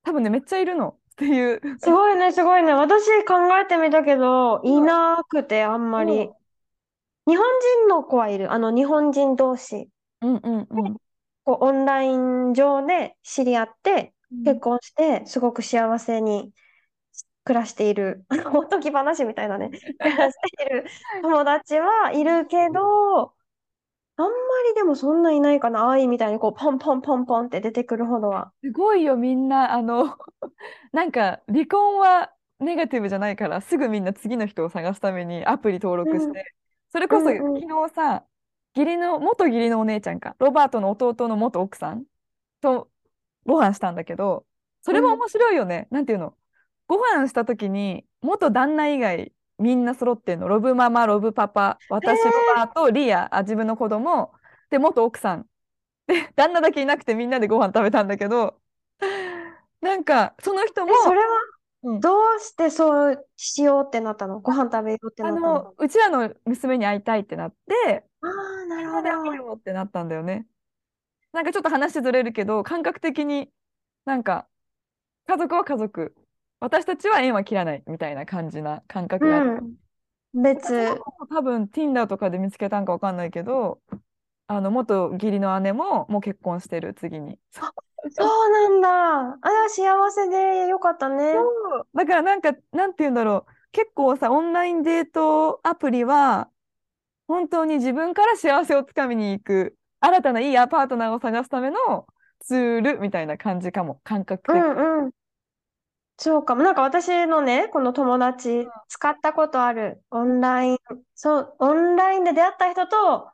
[0.04, 0.98] 多分ね、めっちゃいるの。
[1.25, 1.62] っていう。
[1.79, 2.73] すごいね、すごいね。
[2.73, 6.13] 私考えてみたけど、いなくて、あんまり。
[6.13, 6.39] うん
[7.27, 7.45] 日本
[7.84, 8.51] 人の子はいる。
[8.51, 9.88] あの、日本人同士。
[10.21, 10.97] うんうんうん。
[11.43, 16.51] こうオンライン上で知り合って、結婚して、すごく幸せに
[17.43, 18.25] 暮らしている。
[18.55, 19.69] おとぎ話みたいなね。
[19.99, 20.86] 暮らしている
[21.21, 23.34] 友達はいるけど、
[24.19, 24.32] あんま
[24.67, 25.89] りでもそんないないかな。
[25.89, 28.51] 愛みたいにこう、ポンポンポンポンって出てくるほどは。
[28.62, 30.17] すごいよ、みんな、あの、
[30.91, 36.53] なんか、離婚はネガティブじゃないから、すぐみんな次の人を探すためにアプリ登録して、
[36.91, 38.25] それこそうんうん昨日さ、
[38.75, 42.03] 義理の、元義理のお姉ちゃんか、ロバートの弟の元奥さん
[42.60, 42.89] と
[43.45, 44.45] ご飯したんだけど、
[44.82, 45.88] それも面白いよね。
[45.91, 46.34] なんていうの？
[46.88, 50.48] ご飯した時に、元旦那以外、みんな揃ってんの。
[50.48, 54.34] ロブママ、ロブパパ、私、ロバート、リア、あ、自分の子供、
[54.69, 55.50] で、元奥さん。
[56.08, 58.62] で、旦那だけいなくてみんなでご飯食べたんだけど、
[59.82, 61.28] なんか、その人え、も、それは
[61.84, 64.39] うんどうしてそうしようってなったの？
[64.39, 65.63] ご飯食べようってあなったの？
[65.63, 68.82] の、うちらの娘に会いたいってなって、ああ、な
[69.24, 69.56] みるほど。
[69.56, 70.48] ってなったんだよね。
[71.34, 73.52] なんかちょっと話ずれるけど、感覚的に
[74.06, 74.48] なんか、
[75.28, 76.15] 家族は家族、
[76.60, 79.50] 私たちは縁は切らないみたいな感じな感覚があって。
[80.34, 80.43] うん。
[80.43, 81.02] 別。
[81.30, 83.82] 多分 Tinder とかで見つけたんかわかんないけど、
[84.48, 87.39] あの元義理の姉ももう結婚してる次に。
[87.52, 87.72] そう
[88.12, 89.39] そうなんだ。
[89.41, 91.34] あら、幸せでよかったね。
[91.34, 93.52] そうだからなんか、なんて言うんだろう。
[93.72, 96.50] 結構さ、オンラインデートアプリは、
[97.28, 102.08] 本当に自分から幸せをつかみに行く、新たないいアパートナーを探すための
[102.39, 104.63] ツールみたいな感じかも、感覚う的。
[104.63, 105.12] んうん。
[106.21, 106.63] そうかも。
[106.63, 110.03] なんか私のね、この友達、使ったことある。
[110.12, 110.77] オンライン、
[111.15, 113.32] そう、オンラインで出会った人と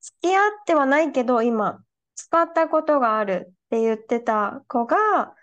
[0.00, 1.82] 付き合ってはないけど、今、
[2.14, 5.34] 使ったことがあるって言ってた子が、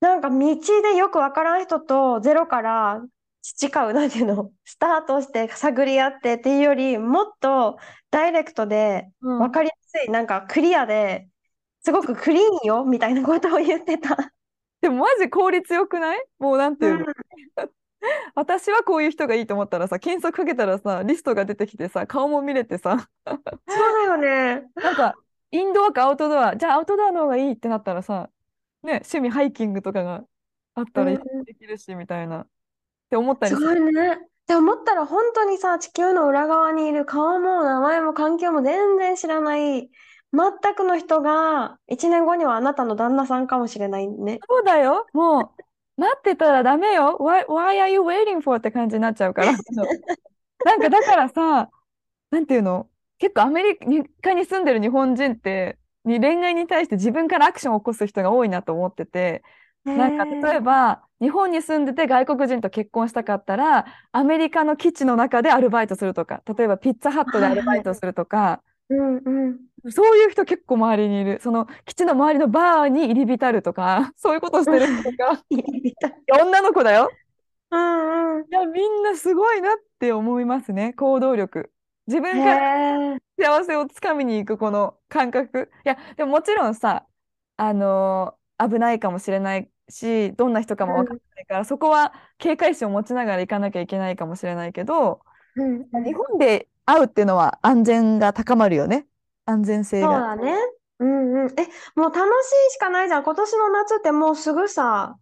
[0.00, 0.36] なんか道
[0.82, 3.02] でよくわからん人とゼロから
[3.42, 7.78] 培う、なんていうの、スタートして探り合ってっていうより、もっと
[8.10, 11.28] ダイレクトで、うんわかりやすい、なんかクリアで、
[11.82, 14.16] すごくクリーンよ、みたいなことを言ってた。
[14.86, 16.24] でもマジ効率よくない？
[16.38, 17.06] もうなんていうの、
[18.36, 24.70] 私はこういう人がいいと思ったらさ、検索かけたらさ、リストが出てきてさ、顔も見れてさ、そうだよね。
[24.80, 25.16] なんか、
[25.50, 28.30] インドアかアウトドア、じゃあアウトドアの方がいいってなったらさ、
[28.84, 30.22] ね、趣味ハイキングとかが
[30.76, 32.42] あったらできるし、みたいな。
[32.42, 32.46] っ
[33.10, 34.12] て思ったりすごいね。
[34.14, 39.90] って思ったら本当にさ、地球の裏側にいる顔も名前も環境も全然知らない、
[40.36, 44.38] 全くの人が1年後にはあなたの旦那さんかもしれないね。
[44.48, 45.06] そうだよ。
[45.14, 45.54] も
[45.96, 47.16] う、待ってたらダメよ。
[47.18, 48.58] Why, why are you waiting for?
[48.58, 49.52] って感じになっちゃうから。
[50.64, 51.70] なんかだからさ、
[52.30, 52.88] なんていうの？
[53.18, 53.78] 結構アメリ
[54.22, 59.42] カに住んでる日本人って、に恋愛に対して自分からアクションを起こす人が多いなと思ってて、
[59.84, 69.60] なんか例えば、日本に住んでて外国人と結婚したかったら、アメリカの基地の中でアルバイトするとか、例えばピッツァハットでアルバイトするとか、うんうん。
[69.90, 71.40] そういう人結構周りにいる。
[71.40, 75.42] その基地の周りのバーに入り浸るとか、 そういうことしてる人とか、
[76.42, 77.10] 女の子だよ。
[77.70, 78.42] うんうん。
[78.42, 81.72] いや、みんなすごいなって思いますね、行動力。
[82.06, 83.18] 自分からへえ。
[83.38, 85.70] 幸せをつかみに行くこの感覚。
[85.84, 87.06] いや、でももちろんさ、
[87.56, 95.20] あのー危ないかもしれないし、どんな人かも分からないから、そこは警戒心を持ちながら行かなきゃいけないかもしれないけど、
[95.56, 99.06] うんうん日本で会うっていうのは安全が高まるよね。
[99.46, 100.22] 安全性そうが。
[100.22, 100.54] だね。
[100.98, 101.60] うんうん。
[101.60, 101.64] え、
[101.96, 103.24] もう楽しいしかないじゃん。
[103.24, 105.18] 今年の夏ってもうすぐさ、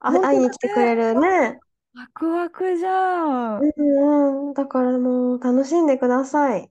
[0.00, 1.60] あ会いに来てくれるね。
[1.94, 3.68] ワクワクじゃん。
[3.78, 4.54] うんうん。
[4.54, 6.70] だからもう楽しんでください。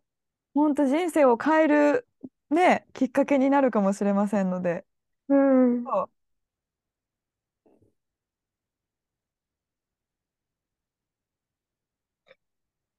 [0.53, 2.07] 本当人生を変える
[2.49, 4.85] ね、きっかけになるかもしれませんので。
[5.27, 5.83] うん。
[5.85, 6.09] そう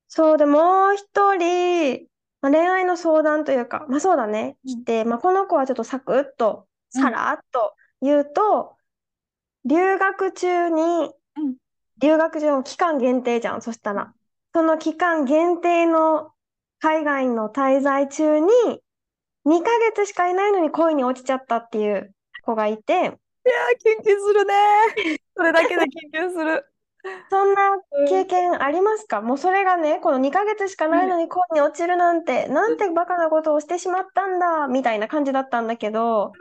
[0.09, 2.07] そうでもう一人、
[2.43, 4.83] まあ、恋愛の相談というか、まあそうだね、うん。
[4.83, 8.77] 来て、まあこの子はちょっとサクッと、さうんらっと言うと、
[9.65, 11.57] 留学中に、うん
[11.99, 14.13] 留学中の期間限定じゃん、そしたら。
[14.53, 16.33] その期間限定の
[16.81, 18.49] 海外の滞在中に、
[19.45, 22.13] 2ヶ月しかいないのに恋に落ちちゃったっていう
[22.45, 23.15] 子がいて、いやー、
[23.79, 24.55] キュンキュンするね
[25.37, 26.72] それだけでキュンキュンする。
[27.31, 29.21] そんな経うん験ありますか？
[29.23, 36.33] もうそれがね、この2ヶ月しかないのに恋に落ちるなんて、なんてバカなことをしてしまったんだ、みたいな感じだったんだけど、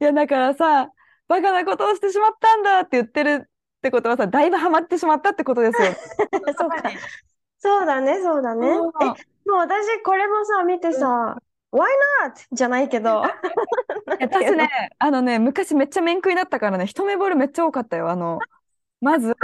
[0.00, 0.92] いや、だからさ、
[1.26, 5.98] バカなことをしてしまったんだって言ってるってことはさ、だいぶハマってしまったってことですよ。
[6.58, 6.92] そうか。
[7.58, 8.68] そうだね、そうだね。
[8.68, 9.14] え、もうん
[9.46, 11.86] う私これもさ、見てさ、Why
[12.24, 12.46] not?
[12.52, 13.22] じゃないけど、
[14.20, 18.10] 私ね、あのね、昔めっちゃ面食いだったからね、一目惚れめっちゃ多かったよ。
[18.10, 18.46] あの、
[19.00, 19.34] まず、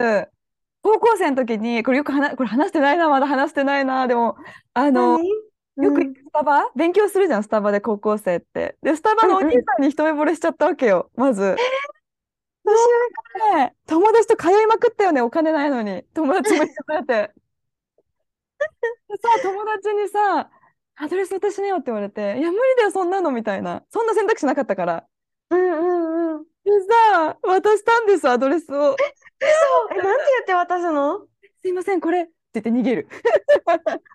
[0.82, 4.36] 高校生の時に、これよく話、これ話してないな、まだ話してないな、でも、
[4.74, 5.28] あの、何？
[5.76, 6.70] よくスタバ？
[6.76, 8.76] 勉強するじゃん、スタバで高校生って。
[8.82, 9.54] で、スタバのお兄。
[9.54, 11.56] さんに一目惚れしちゃったわけよ、まず。
[13.54, 16.04] ね、友達と通いまくったよね、お金ないのに。
[16.14, 17.32] 友達も一緒になって。
[19.08, 20.50] でさ、友達にさ、
[20.96, 23.82] アドレス渡しねよって言われて、いや、無理だよ、そんなの、みたいな。
[23.90, 25.06] そんな選択肢なかったから。
[25.50, 26.44] うんうんうん。
[26.64, 26.70] で
[27.12, 28.96] さ、渡したんです、アドレスを。
[29.44, 31.26] 嘘え、なんて言って渡すの
[31.62, 33.08] すいません、これって言って逃げる。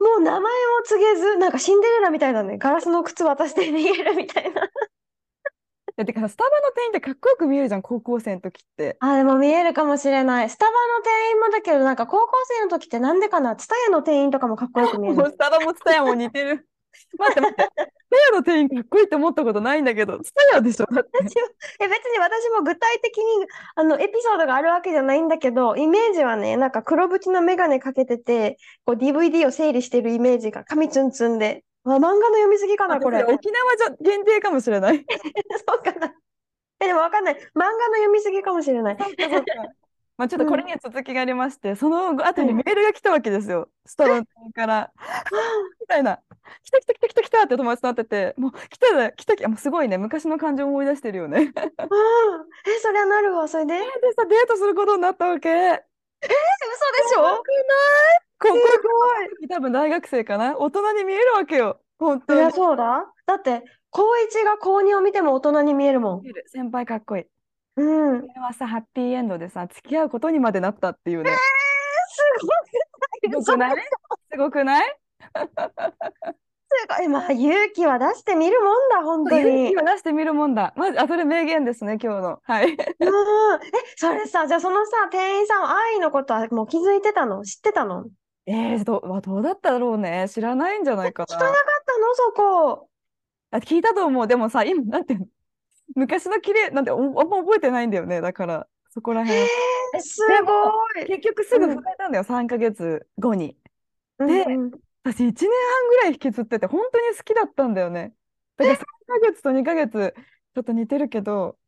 [0.00, 0.48] もう名前も
[0.84, 2.58] 告げず、なんかシンデレラみたいだね。
[2.58, 4.62] ガラスの靴渡して逃げるみたいな。
[5.96, 8.96] だってかさ、スタバの店員ってかっこよく見えるじゃん、高校生の時って。
[9.00, 10.50] あ、でも見えるかもしれない。
[10.50, 15.32] スタバの店員もだけど、なんか高校生の時ってなんでかな、ツタヤの店員とかもかっこよく見え もうない。
[15.32, 16.68] スタバもツタヤも似てる。
[17.18, 17.92] 待って待って。
[18.16, 23.24] ヤの店員かっこいいって思ったことないんだけど、ツタヤでしょ、別に私も具体的に
[23.76, 31.64] あのエピソードがあるわけじゃないんだけど、イメージはね、なんか黒縁の眼鏡かけてて、こう DVD を整理してるイメージが、髪ツンツンで。
[31.84, 33.18] あ、漫画の読みすぎかな、これ。
[33.18, 35.04] れ沖縄じゃ限定かもしれない。
[35.66, 36.12] そうかな。
[36.80, 37.34] え、でもわかんない。
[37.34, 38.98] 漫画の読みすぎかもしれない。
[40.20, 40.66] まあちょっとこれうん。
[40.66, 42.46] には続きがありまして、その後はい。
[42.46, 43.70] にメールが来たわけですよ。
[43.86, 44.92] ストロンから。
[45.80, 46.20] みたいな。
[46.62, 51.46] 来た来た来た来た来たって友達となってて、もう来たで、来た来た、もうすごいね、昔の感情を思い出してるよね。
[51.46, 51.52] で
[51.88, 53.48] ああ、え、そりゃなるわ。
[53.48, 55.48] それでえ、さ、デートすることになったわけ。
[55.48, 55.84] やば
[56.74, 57.42] 嘘でしょ？
[57.42, 57.54] くな
[58.14, 58.20] い？
[58.42, 59.48] す高校ごい。
[59.48, 60.56] 多分大学生かな？
[60.58, 61.80] 大人に見えるわけよ。
[61.98, 62.52] 本当に。
[62.52, 63.12] そうだ。
[63.26, 66.22] だって、高一が高二を見ても大人に見えるもん。
[66.46, 67.24] 先輩かっこいい。
[67.80, 68.16] うん。
[68.18, 71.30] えこれはさ、ハッピーエンドでさ、付き合うことにまでなったっていうね。
[71.30, 71.34] ー、
[73.30, 73.76] すごくない？
[74.30, 74.84] すごくない？
[75.22, 75.28] す
[76.98, 77.08] ごい？
[77.08, 79.70] まあ、勇気は出してみるもんだ、本当に。
[79.70, 80.72] 勇気を出してみるもんだ。
[80.76, 82.40] まず、あ、それ名言ですね、今日の。
[82.44, 82.66] はい。
[82.66, 82.72] うん。
[82.74, 82.76] え、
[83.96, 87.44] それさ、じゃあそのさ、店員さんは愛のことはもう気づいてたの？
[87.44, 88.06] 知ってたの？
[88.46, 90.26] えー、どどうだっただろうね。
[90.28, 91.52] 知らないんじゃないか聞かなかな。
[91.52, 91.54] っ
[91.86, 92.14] たの？
[92.14, 92.88] そこ。
[93.52, 94.26] あ、聞いたと思う。
[94.26, 95.26] でもさ、今、なんていうの、
[95.94, 98.20] 昔の綺麗、なんて、おあんま覚えてないんだよね。
[98.20, 99.50] だから、そこらへ辺。
[99.94, 101.06] え、え、すでごも、い。
[101.06, 101.84] 結局すぐ振うん。
[101.84, 103.58] られたんだよ、3ヶ月後に。
[104.26, 104.80] で、うんうん。
[105.04, 108.14] 私1年半ぐらい引きずってて、本当に好きだったんだよね。
[108.56, 110.14] だから3ヶ月と2ヶ月、
[110.54, 111.58] ちょっと似てるけど、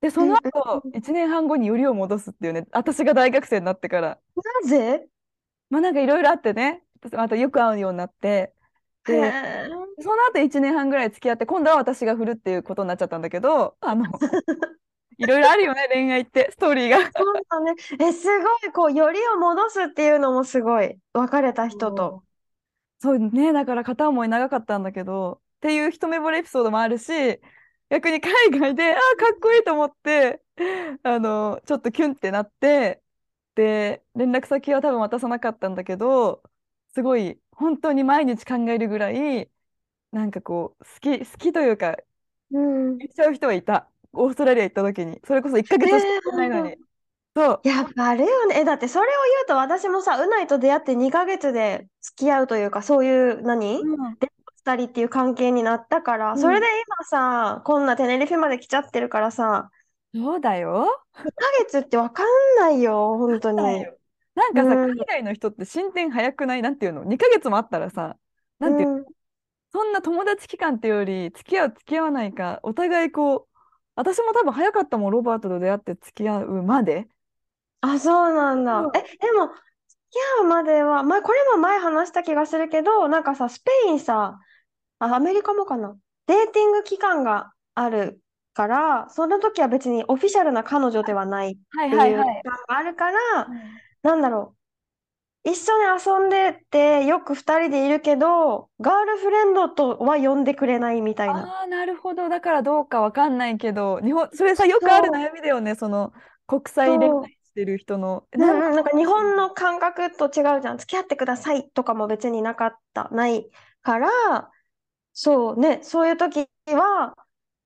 [0.00, 4.20] で、そうんうんの後、1年半後によりを戻すっていうね、私が大学生になってから。
[4.62, 5.08] なぜ？
[5.70, 8.54] まあなんかいろいろあってね、またよく会うようになって、
[9.08, 9.87] へで、え。
[10.00, 14.04] その後1年半ぐらい付き合って、今度は私が振るっていうことになっちゃったんだけど、あの、
[15.18, 16.98] いろいろあるよね、恋愛って、ストーリーが。
[16.98, 17.74] そうだね。
[18.00, 20.96] え、すごい、こう、よりを戻すっていうのもすごい。
[21.12, 22.22] 別れた人と。
[23.00, 27.12] そうね、だから片思い長かったんだけど、っていう一目惚れエピソードもあるし、
[27.90, 30.42] 逆に海外で、ああ、かっこいいと思って、
[31.02, 33.02] あの、ちょっとキュンってなって、
[33.54, 36.42] で、連絡先は多分渡さなかったんだけど、
[36.94, 39.50] すごい、本当に毎日考えるぐらい、
[40.12, 41.96] なんかこう、好き、好きというか、
[42.50, 43.02] うん。
[43.14, 43.90] ちゃう人はいた。
[44.12, 45.20] オーストラリア行った時に。
[45.24, 46.76] それこそ1ヶえ月しかないのー、に。
[47.36, 47.68] そう。
[47.68, 48.60] やっぱあれよね。
[48.60, 54.18] え、だってそれを言うと私もさ、うないと出会って2ヶ月で付き合うというか、そういう何、うん。
[54.20, 56.62] デートしたりっていう関係になったから、それうん。
[56.62, 59.70] で今さ、こんなテネリフェまで来ちゃってるからさ、
[60.14, 60.86] そうだよ。
[61.24, 63.86] 2ヶ月ってわかんないよ、本当に。
[64.34, 66.62] なんかさ、海うん、外の人って進展早くない？
[66.62, 68.18] なんていうの ?2 ヶ月もあったらさ、
[68.58, 68.94] なんていうの？
[68.96, 69.04] うん、
[69.72, 73.58] そんな友達期間っていうより、付き合う、付き合わないか、お互いこう、
[73.94, 77.08] 私も多分早かったもん、ロバートと出会って付き合うまで。
[77.80, 78.80] あ、そうなんだ。
[78.80, 79.60] うんえ、でも、付
[80.10, 84.38] き合うまでは、まあ、これも前話した気がするけど、なんかさ、スペインさ、
[85.00, 85.98] あ、アメリカもかな。
[86.26, 88.22] デーティング期間がある
[88.54, 92.44] から、その時は別にオフィシャルな彼女ではないっはいていうはいはい。
[92.44, 93.50] 期間があるから、
[94.02, 94.57] なんだろう。
[95.50, 101.60] 一緒に遊んでて、よく二人でいるけど、ガールフレンドとは呼んでくれないみたいな。
[101.60, 102.28] ああ、なるほど。
[102.28, 105.74] だからどうかわかんないけど、日本、それさ、よくある悩みだよね。
[105.74, 106.12] その、
[106.46, 108.24] 国際恋愛してる人の。
[108.32, 110.78] うんうん、なんか日本の感覚と違うじゃん。
[110.78, 113.48] 付き合ってくださいとかも別になかった、ない
[113.82, 114.08] から、
[115.14, 117.14] そうね、そういう時は、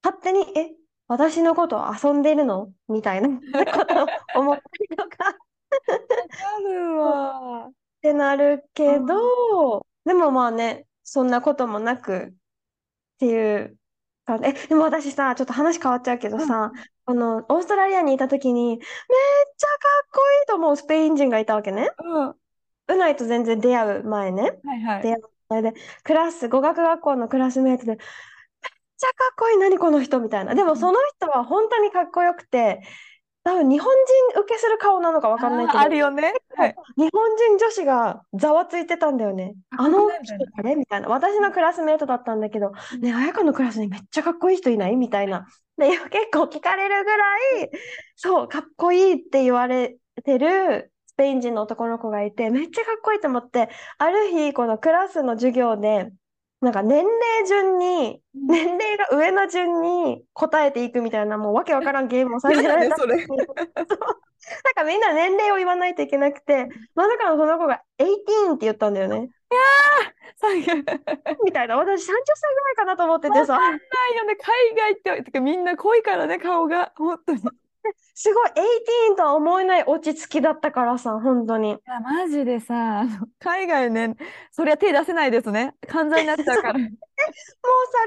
[0.03, 0.71] 勝手に、え、
[1.09, 2.71] 私のことを遊んでるの？
[2.89, 4.07] みたいなことを
[4.41, 5.35] 思ったりとかあ
[6.69, 7.67] るわ。
[7.69, 12.33] ってなるけど、でもまあね、そんなこともなくっ
[13.19, 13.77] ていう
[14.25, 14.49] 感じ。
[14.49, 16.73] え、でも私さ、ちょっと話変わっちゃうけどさ、
[17.05, 19.75] あの、オーストラリアにいた時に、めっちゃか
[20.07, 21.91] っこいいと思うスペイン人がいたわけね。
[21.99, 22.29] うん。
[22.29, 22.37] は
[22.89, 24.59] うないと全然出会う前ね。
[24.65, 25.03] いはい。
[25.03, 25.17] で、
[25.49, 27.99] それで、クラス、語学学校のクラスメートで、めっ
[28.97, 30.55] ちゃかっこいい、何この人みたいな。
[30.55, 32.83] でも、その人は本当にかっこよくて、
[33.45, 33.93] 多分日本
[34.35, 36.33] 人受けする顔なのかわかんないけあーあど、るよね。
[36.57, 36.77] はい。
[36.97, 39.55] 日本人女子がざわついてたんだよね。
[39.77, 41.09] あの人かっこいいみたいな誰みたいな。
[41.09, 44.97] 私のクラスメートだったんだけど、ね、彩香のクラスにめっちゃかっこいい人いない？
[44.97, 45.47] みたいな。
[45.77, 47.71] で、結構聞かれるぐらい、
[48.15, 56.13] そう、かっこいいって言われてるスペイン人の男の子がいて、めっちゃかっこいいと思って、ある日、このクラスの授業で、
[56.63, 62.97] なんか年齢順に、うん年齢が上の順に答えていくみたいな、もうわけわからんゲームをさせられた。
[62.97, 63.09] なん
[64.75, 69.29] かみんな年齢を言わないといけなくて、まさかのその子が18って言ったんだよね。
[70.41, 70.67] 最悪
[71.45, 71.77] みたいな。
[71.77, 77.43] 私30歳ぐらいかなと思っててさ、ないよね、海外って、てかみんな濃いからね、顔が、本当に。
[77.91, 81.79] い すごい18とは思えない落ち着きだったからさ、本当に。
[81.85, 84.15] や、マジでさ、あの海外ね、
[84.51, 85.75] そりゃ手出せないですね。
[85.89, 86.79] 犯罪になっちゃうから。
[86.79, 86.93] もうさ、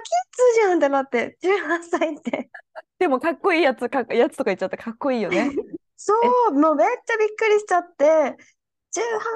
[0.03, 2.49] キッズじゃんってなって、18歳って。
[2.99, 5.51] でも、かっこいいやつ、かやつとか言っちゃったらかっこいいよね。
[5.97, 6.13] そ
[6.49, 8.35] う、もうめっちゃびっくりしちゃって、18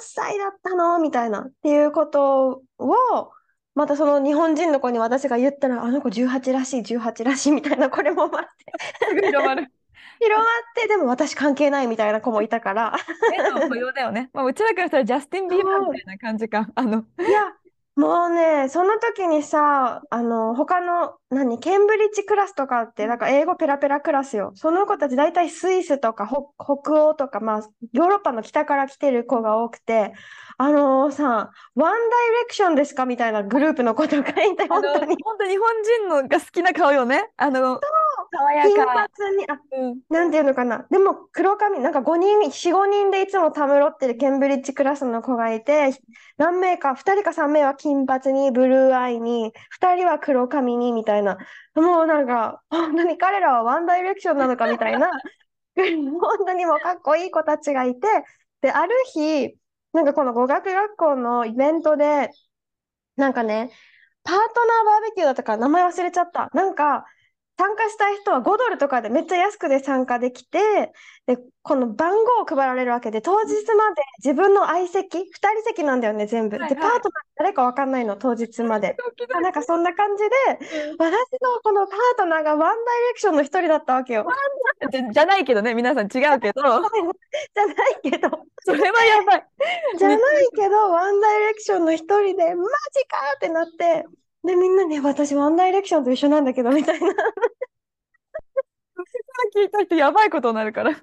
[0.01, 0.99] 歳だったの？
[0.99, 1.41] みたいな。
[1.41, 3.31] っていうことを、
[3.75, 8.73] またその日本人の子に私が言ったら、あの子18らしい、18らしいみたいな、これも待って、
[9.09, 9.71] すぐ広まる。
[10.19, 12.95] 広まって、でも私関係ないみたいな子もいたから。
[13.31, 14.29] 目のだよね。
[14.33, 16.67] まあ、うちらからしたらジャスティン・ビーバーみたいな感じか。
[16.75, 17.53] あの、いや、
[17.99, 24.53] もうね、その時にさ、あの、他の、何、ケンブリッジクラスとかって、なんか英語ペラペラクラスよ。
[24.55, 30.13] その子たち大体スイスとか北、北欧とか、まあ、ヨーロッパの北から来てる子が多くて、
[30.57, 31.99] あのさ、ワンダイ
[32.41, 35.17] レクションですかみたいなグループの子とかいて、本当に。
[35.21, 37.31] 本当日本人のが好きな顔よね。
[37.35, 37.81] あの、
[38.31, 39.07] 爽や金か。
[39.17, 39.99] 髪に、あ、うん。
[40.09, 40.87] なんていうのかな。
[40.89, 45.91] でも、黒髪、なんか5人、4、5人でいつもたむろってるケンブリッジクラスの子がいて、
[46.37, 51.37] 何名か、2人か3名は金髪に、ブルーアイに、2人は黒髪に、みたいな。
[51.75, 55.09] もうなんか、本当に彼らはワンダイレクションなのかみたいな、
[55.75, 58.07] 本当にもうかっこいい子たちがいて、
[58.61, 59.55] で、ある日、
[59.93, 62.29] なんかこの語学学校のイベントで、
[63.15, 63.71] なんかね、
[64.23, 66.49] パートナーバーベキューだったから名前忘れちゃった。
[66.53, 67.05] なんか、
[67.59, 70.93] 参加したい人は5ドルとかでめっちゃ安くで参加できて、
[71.27, 76.57] で、この番号を配られるわけで、当日まで自分の相席、2人席なんだよね、全部。
[76.57, 78.95] で、はいはいパートナー誰かわかんないの、当日まで。
[79.41, 84.25] なんかそんな感じで、私のこのパートナーがワンダイレクションの一人だったわけよ。
[84.89, 88.29] じゃ、じゃないけどね、皆さん違うけど、じゃないけど、
[88.63, 89.47] それはやばい。
[89.97, 90.17] じゃない
[90.55, 94.05] けど、ワンダイレクションの一人で、マジかってなって、
[94.43, 97.07] で、みんなね、私ワンダイレクションと一緒なんだけど、みたいな。
[99.55, 100.91] 聞いた人やばいことになるから。
[100.91, 100.97] み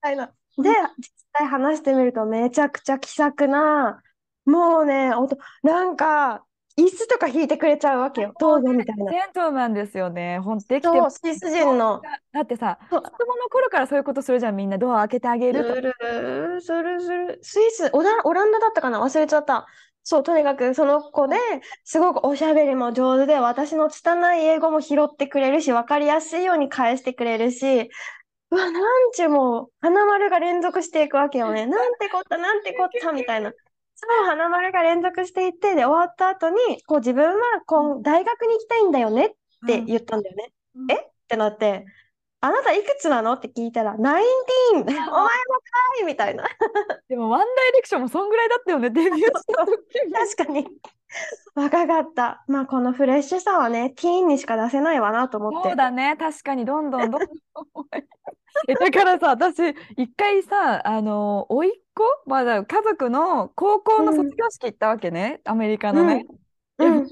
[0.00, 0.26] たいな。
[0.58, 4.02] で、実際話してみるとめちゃくちゃ気さくな、
[4.44, 6.44] もうね、おとなんか、
[6.76, 8.34] 椅子とか引いてくれちゃうわけよ。
[8.40, 9.12] どうぞみたいな。
[9.12, 10.40] ジェントルマンですよね。
[10.40, 12.02] ほんとできてそう、スイス人の。
[12.32, 13.02] だってさ、子供
[13.36, 17.38] の頃からそういうことするじゃん、みんなドア開けてあげするとする、する。
[17.42, 19.00] スイス、オラ、オランダだったかな？
[19.00, 19.68] 忘れちゃった。
[20.04, 21.36] そう、とにかくその子で
[21.82, 27.88] すごくおしゃべりも上手で、私の拙い英語も拾ってくれるし、わかりやすいように返してくれるし、
[28.50, 31.64] うわ、なんちゅうもう、花丸が連続していくわけよね。
[31.66, 33.50] なんてこった、なんてこった、みたいな。
[33.94, 39.30] そう、花丸が連続していって、で、終わった後に、こう自分はこう大学に行きたいんだよねっ
[39.66, 40.52] て言ったんだよね。
[40.74, 40.94] うんえ？
[40.94, 40.98] っ
[41.28, 41.86] てなって、
[42.44, 43.32] あなたいくつなの？
[43.32, 44.00] って聞いたら、19!
[44.02, 44.98] お前もか
[46.02, 46.44] いみたいな。
[47.08, 49.72] でも、ワンダイレクションもそんぐらいだったよね、デビューした時
[50.06, 50.12] に。
[50.12, 50.68] 確かに。
[51.54, 52.44] 若かった。
[52.46, 55.70] まあ、このフレッシュさはね、ティーンにしか出せないわなと思って。
[55.70, 57.22] そうだね、確かにどんどんどんどん。
[58.68, 66.26] え、だからさ、私、一回さ、あの、甥っ子、まあ、だ家族の高校のうん卒業式行ったわけね、アメリカのね。
[66.78, 66.90] うん。
[66.90, 67.08] みんな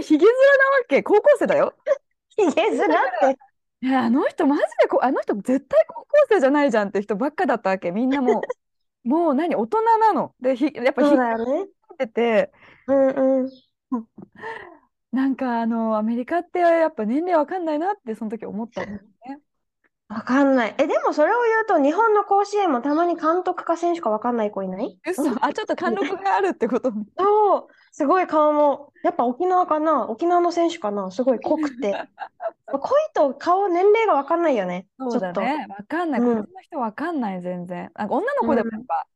[0.00, 1.74] ひげ面なわけ、高校生だよ。
[2.30, 2.86] ひげ面っ
[3.36, 3.49] て。
[3.82, 8.50] いや、あの人、マジでこ、あの人、絶対高校生じゃないじゃんって人ばっかだったわけ、みんなも
[9.04, 10.34] う、 もう何、大人なの。
[10.40, 11.70] で、ひ、やっぱそうひげだよね。
[11.98, 12.52] てて、
[12.86, 13.50] うんうん。
[15.12, 18.88] なんか、あの、アメリカってやっぱ年齢わかんないなって、その時思った。
[20.10, 20.74] わかんない。
[20.76, 24.98] え、でもそれを言うと、日本の甲子園もたまに監督か選手かわかんない子いない？
[25.06, 26.92] 嘘、 あ、ちょっと貫禄があるってこと。
[27.16, 27.66] そう。
[27.92, 30.08] すごい顔も、やっぱ沖縄かな？
[30.08, 31.12] 沖縄の選手かな？
[31.12, 31.94] すごい濃くて。
[32.66, 32.80] 濃い
[33.14, 34.88] と顔、年齢がわかんないよね。
[34.98, 35.40] そうちょっと。
[35.40, 35.66] だね。
[35.68, 36.20] わかんない。
[36.20, 37.92] うんこっちの人わかんない、全然。
[37.94, 39.06] なんか女の子でもやっぱ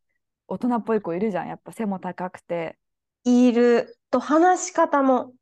[0.47, 1.49] 大人っぽい子いるじゃん。
[1.49, 2.79] やっぱ背も高くて。
[3.25, 3.99] いる。
[4.11, 5.33] と、話し方も、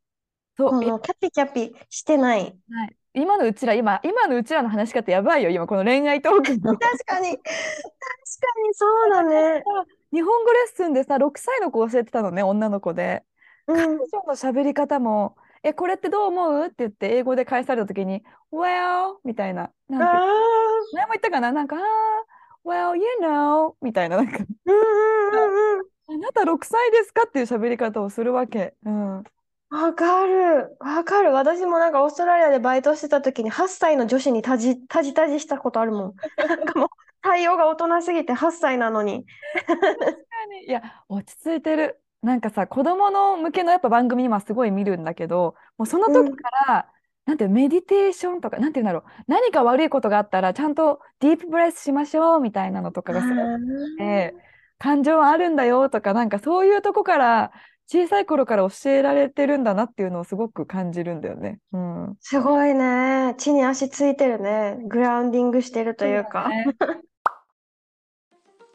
[0.57, 2.57] そう、キャピキャピしてない。
[2.71, 5.49] はい今のうちら、今、今のうちらの話し方やばいよ。
[5.51, 6.77] 今、この恋愛トークの。
[6.77, 7.47] 確かに、確か
[8.67, 9.63] にそうだね。
[10.11, 13.23] 日本語レッスンでさ、6歳の子教えてたのね、女の子で。
[13.67, 13.75] うん。
[13.75, 16.65] 彼女の喋り方も、え、これってどう思う？
[16.65, 19.71] って言って、英語で返されたときに、Well, みたいな。
[19.87, 20.19] なんて、あ
[20.93, 21.51] 前も言ったかな？
[21.51, 21.77] なんか、
[22.65, 24.17] Well, you know, みたいな。
[24.17, 25.85] なんか、ーうんうんうんうん。
[26.15, 27.23] あなた6歳ですか？
[27.27, 28.73] っていう喋り方をするわけ。
[28.85, 29.23] うん。
[29.73, 30.77] わかる。
[30.79, 31.33] わかる。
[31.33, 36.13] 私もなんかオーストラリアでバイトしてた時に8歳の女子にタジ、タジタジしたことあるもん。
[36.47, 36.89] なんかもう
[37.23, 39.25] 対応が大人すぎて8歳なのに。
[40.67, 41.99] いや、落ち着いてる。
[42.21, 46.87] なんかさ、子供の向けのやっぱ番組今すごい見るんだけど、もうその時から、
[47.25, 53.59] なんてメディテーションとか、なんていうんだろう、何か悪いことがあったら、ちゃんとディープブレスしましょうみたいなのとかがすごいあっ
[53.97, 54.35] て、
[54.77, 57.51] 感情はあるんだよとか、なんかそういうとこから、
[57.87, 61.59] 小さい頃から教えられてるんだなっていうのをすごく感じるんだよね。
[61.73, 62.17] うん。
[62.19, 63.35] すごいね。
[63.37, 64.77] 地に足ついてるね。
[64.87, 66.49] グラウンディングしてるというか。
[66.49, 66.65] ね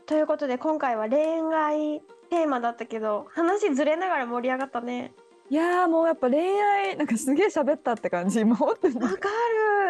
[0.06, 1.20] ということで今回は恋
[1.54, 2.00] 愛
[2.30, 5.12] テーマだったけど、話ずれながら盛り上がったね。
[5.50, 8.94] いやーもうやっぱ恋愛、なんかすげえ喋ったって感じ、今本当に。
[8.96, 9.28] わか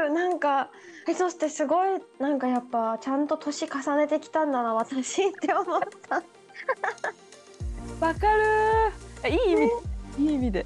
[0.05, 0.12] る。
[0.12, 0.71] なんか、
[1.09, 6.23] え、そしてすごい、なんかやっぱちゃんと年重ねてきたんだな、私って思った。
[8.01, 9.29] わかるー。
[9.29, 9.71] いい意味、
[10.19, 10.65] いい意味で。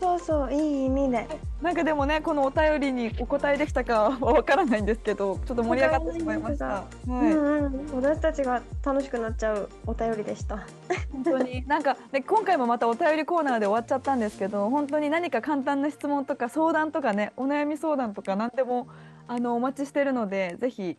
[0.00, 1.26] そうそう、いい意味で。
[1.62, 6.66] なんかでもね、このお便りにお答えできたかは わからないんですけど、ちょっと盛り上がってしまいました。
[6.66, 10.66] はうい、んうん、私たちが楽しくなっちゃうお便りでした。
[11.12, 18.88] 本当に なんかね、今回もまたお便りコーナーで終わっちゃったんですけど、本当に何か簡単な質問とか相談とかね、お悩み相談とか何でも
[19.28, 20.98] あのお待ちしてるので、ぜひ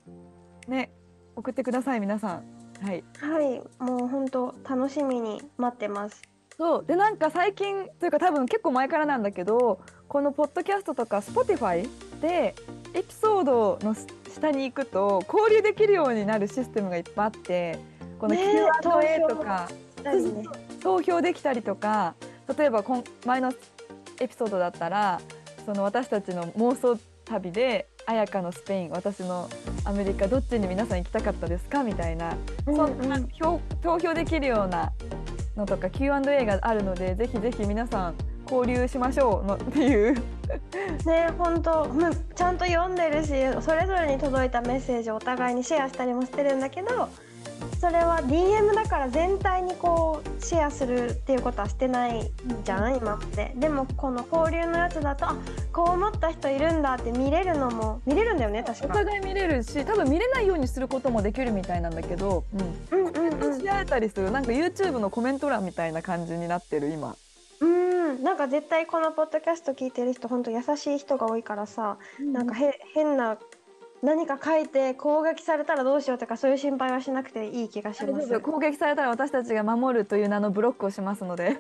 [0.68, 0.92] ね
[1.36, 2.57] 送ってください皆さん。
[2.82, 3.04] はい。
[3.20, 6.22] はい、もう本当楽しみに待ってます。
[6.58, 11.88] そうでなんか最近というか多分結構前からなんだけどこのポッドキャストとか Spotify
[12.20, 12.56] で
[12.96, 13.96] エピソードの
[14.28, 17.80] 下に行くと交流できるようになるシステムがいっぱいあって
[18.18, 19.70] この Q&A とか
[20.04, 20.48] ね
[20.82, 22.16] 投票できたりとか
[22.58, 23.54] 例えばこん前の
[24.20, 25.22] エピソードだったら
[25.64, 29.49] その私たちの妄想旅で綾香のスペイン私の
[29.84, 31.84] アメリカどっちに皆さん行きたかったですか？
[31.84, 32.36] みたいな
[32.66, 34.91] うんそんな票投票できるような
[35.55, 38.16] のとか Q&A があるのでぜひぜひ皆さん
[38.49, 40.14] 交流しましょうのっていう
[41.05, 47.10] ね、本当、うんちゃんと読んでるし、それぞれに届いたメッセージをお互いにシェアしたりもしてるんだけど。
[47.80, 52.32] それは DM だから全体にこうシェアするっていうことはしてない
[52.64, 53.53] じゃん今って。
[53.55, 55.36] でもこの交流のやつだとあ
[55.72, 62.43] こう思った人いるんだって見れるのも見れるんだよね確おか互い見れるし多分見れないようにすることもできるみたいなんだけど、
[62.91, 63.60] うん、うんうんうん。
[63.60, 67.16] し合えたりするなんか YouTube のコメント欄みたいな感じになってる今。
[67.60, 68.24] うん。
[68.24, 73.38] なんか絶対このポッドキャスト聞いてる人本当優しい人が多いからさ、なんかへ変な
[74.04, 78.39] 何か書いて攻撃されたらどうしようとかそういう心配はしなくていい気がします。
[78.39, 81.58] 攻撃されたら私たちが守るという名のブロックをしますので。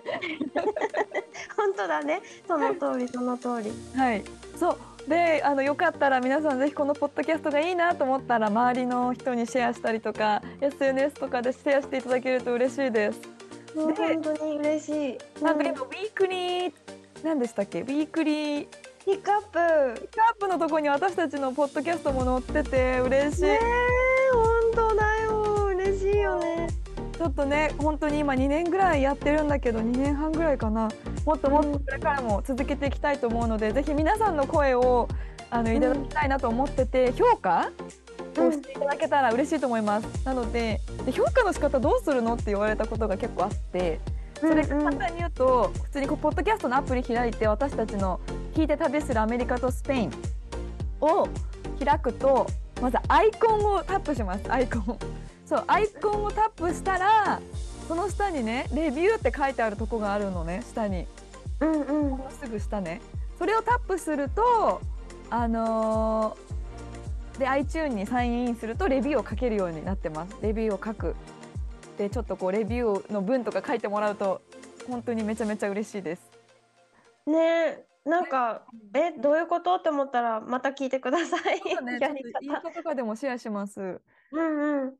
[1.55, 2.21] 本当だね。
[2.47, 3.71] その通りその通り。
[3.95, 4.23] はい、
[4.55, 4.77] そう。
[5.09, 13.21] であのよかったら皆さんぜひこのポッドキャストがいいなと思ったら周りの人にシェアしたりとか SNS とかでシェアしていただけると嬉しいです。
[13.73, 15.17] 本当に嬉しい。
[15.43, 15.87] なんか今、うん。
[15.87, 16.73] ウィークリー
[17.23, 17.81] 何でしたっけ？
[17.81, 18.67] ウィークリー
[19.07, 19.57] ピックアップ。
[19.57, 19.95] アッ
[20.37, 23.43] プのとこに私たちのポッドキャストも載ってて嬉しい。
[23.43, 23.59] ねえ
[24.33, 25.67] 本当だよ。
[25.67, 26.67] 嬉しいよね。
[27.17, 30.89] ちょっとね本当に今2年ぐらいやってるんだけど2年半ぐらいかな。
[31.25, 35.07] もっともっとこれからも続けていきたいと思うので、ぜひ皆さんの声を
[35.51, 37.71] あのいただきたいなと思ってて、評価
[38.37, 40.25] をしていただけたら嬉しいと思います。
[40.25, 44.01] なのでで評価の仕方どうするのって言われたことが結構あって
[44.39, 48.19] それ簡単に言うと、普通にこうポッドキャストのアプリ開いて私たちの
[48.53, 50.11] 聞いて旅するアメリカとスペイン
[51.01, 51.27] を
[51.83, 52.47] 開くと
[52.81, 54.51] まずアイコンをタップします。
[54.51, 54.97] アイコン。
[55.45, 57.39] そうアイコンをタップしたら
[57.87, 61.07] その下にねレビューって書いてあるとこがあるのね下に。
[61.61, 62.19] うんうん。
[62.29, 63.01] すぐ下ね。
[63.39, 64.81] それをタップすると
[65.29, 66.57] あのー
[67.37, 70.35] で iTune にサインインするとレビューを書けるようになってます。
[70.41, 71.15] レビューを書く
[71.97, 74.41] でちょっとこうレビューの文とか書いてもらうと
[74.87, 76.31] 本当にめちゃめちゃ嬉しいです。
[77.25, 79.75] ねえなんかえどういうこと？
[79.75, 81.59] って思ったらまた聞いてください。
[81.59, 81.99] そうね、
[82.41, 84.01] インス方タとかでもシェアします。
[84.31, 84.95] うんうん。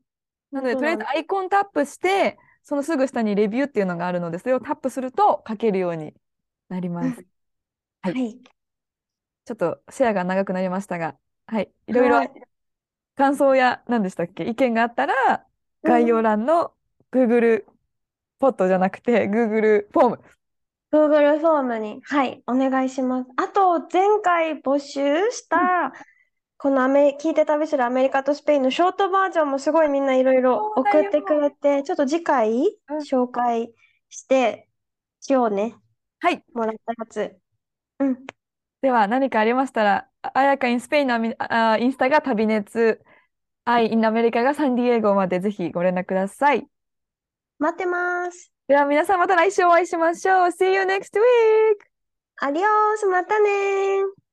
[0.50, 6.14] なので、とりあえずアイコンタップして、そのすぐ下にレビューっていうのがあるので、それをタップすると書けるように
[6.68, 7.26] なります。
[8.02, 8.30] は はい。
[8.30, 8.42] い
[9.44, 12.32] ちょっとシェアが長くなりましたが、はい、いろいろはい。
[13.16, 15.46] 感想や何でしたっけ、意見があったら、
[15.82, 16.74] 概要欄の
[17.12, 17.64] Google
[18.38, 20.20] ポットじゃなくて Google フォーム。
[20.90, 23.30] Google フォームに、はい、お願いします。
[23.36, 25.92] あと、前回募集した、
[26.56, 33.70] このアメ、聞いて旅するアメリカとスペインのショートバージョンもすごいみんないろいろ送ってくれて、ちょっと次回うん紹介
[34.08, 34.68] して、
[35.20, 35.76] しようね。
[36.20, 37.36] はい、もらったやつ。
[38.00, 38.26] うん。
[38.80, 43.04] では何かありましたら、ああやかインスペインのあインスタが旅熱、
[43.66, 46.66] アイインアメリカがサンディエゴまでぜひご連絡ください。
[47.58, 48.52] 待ってます。
[48.68, 50.48] では皆さんまた来週お会いしましょう。
[50.48, 51.20] See you next week!
[52.40, 54.27] アディオース、またねー。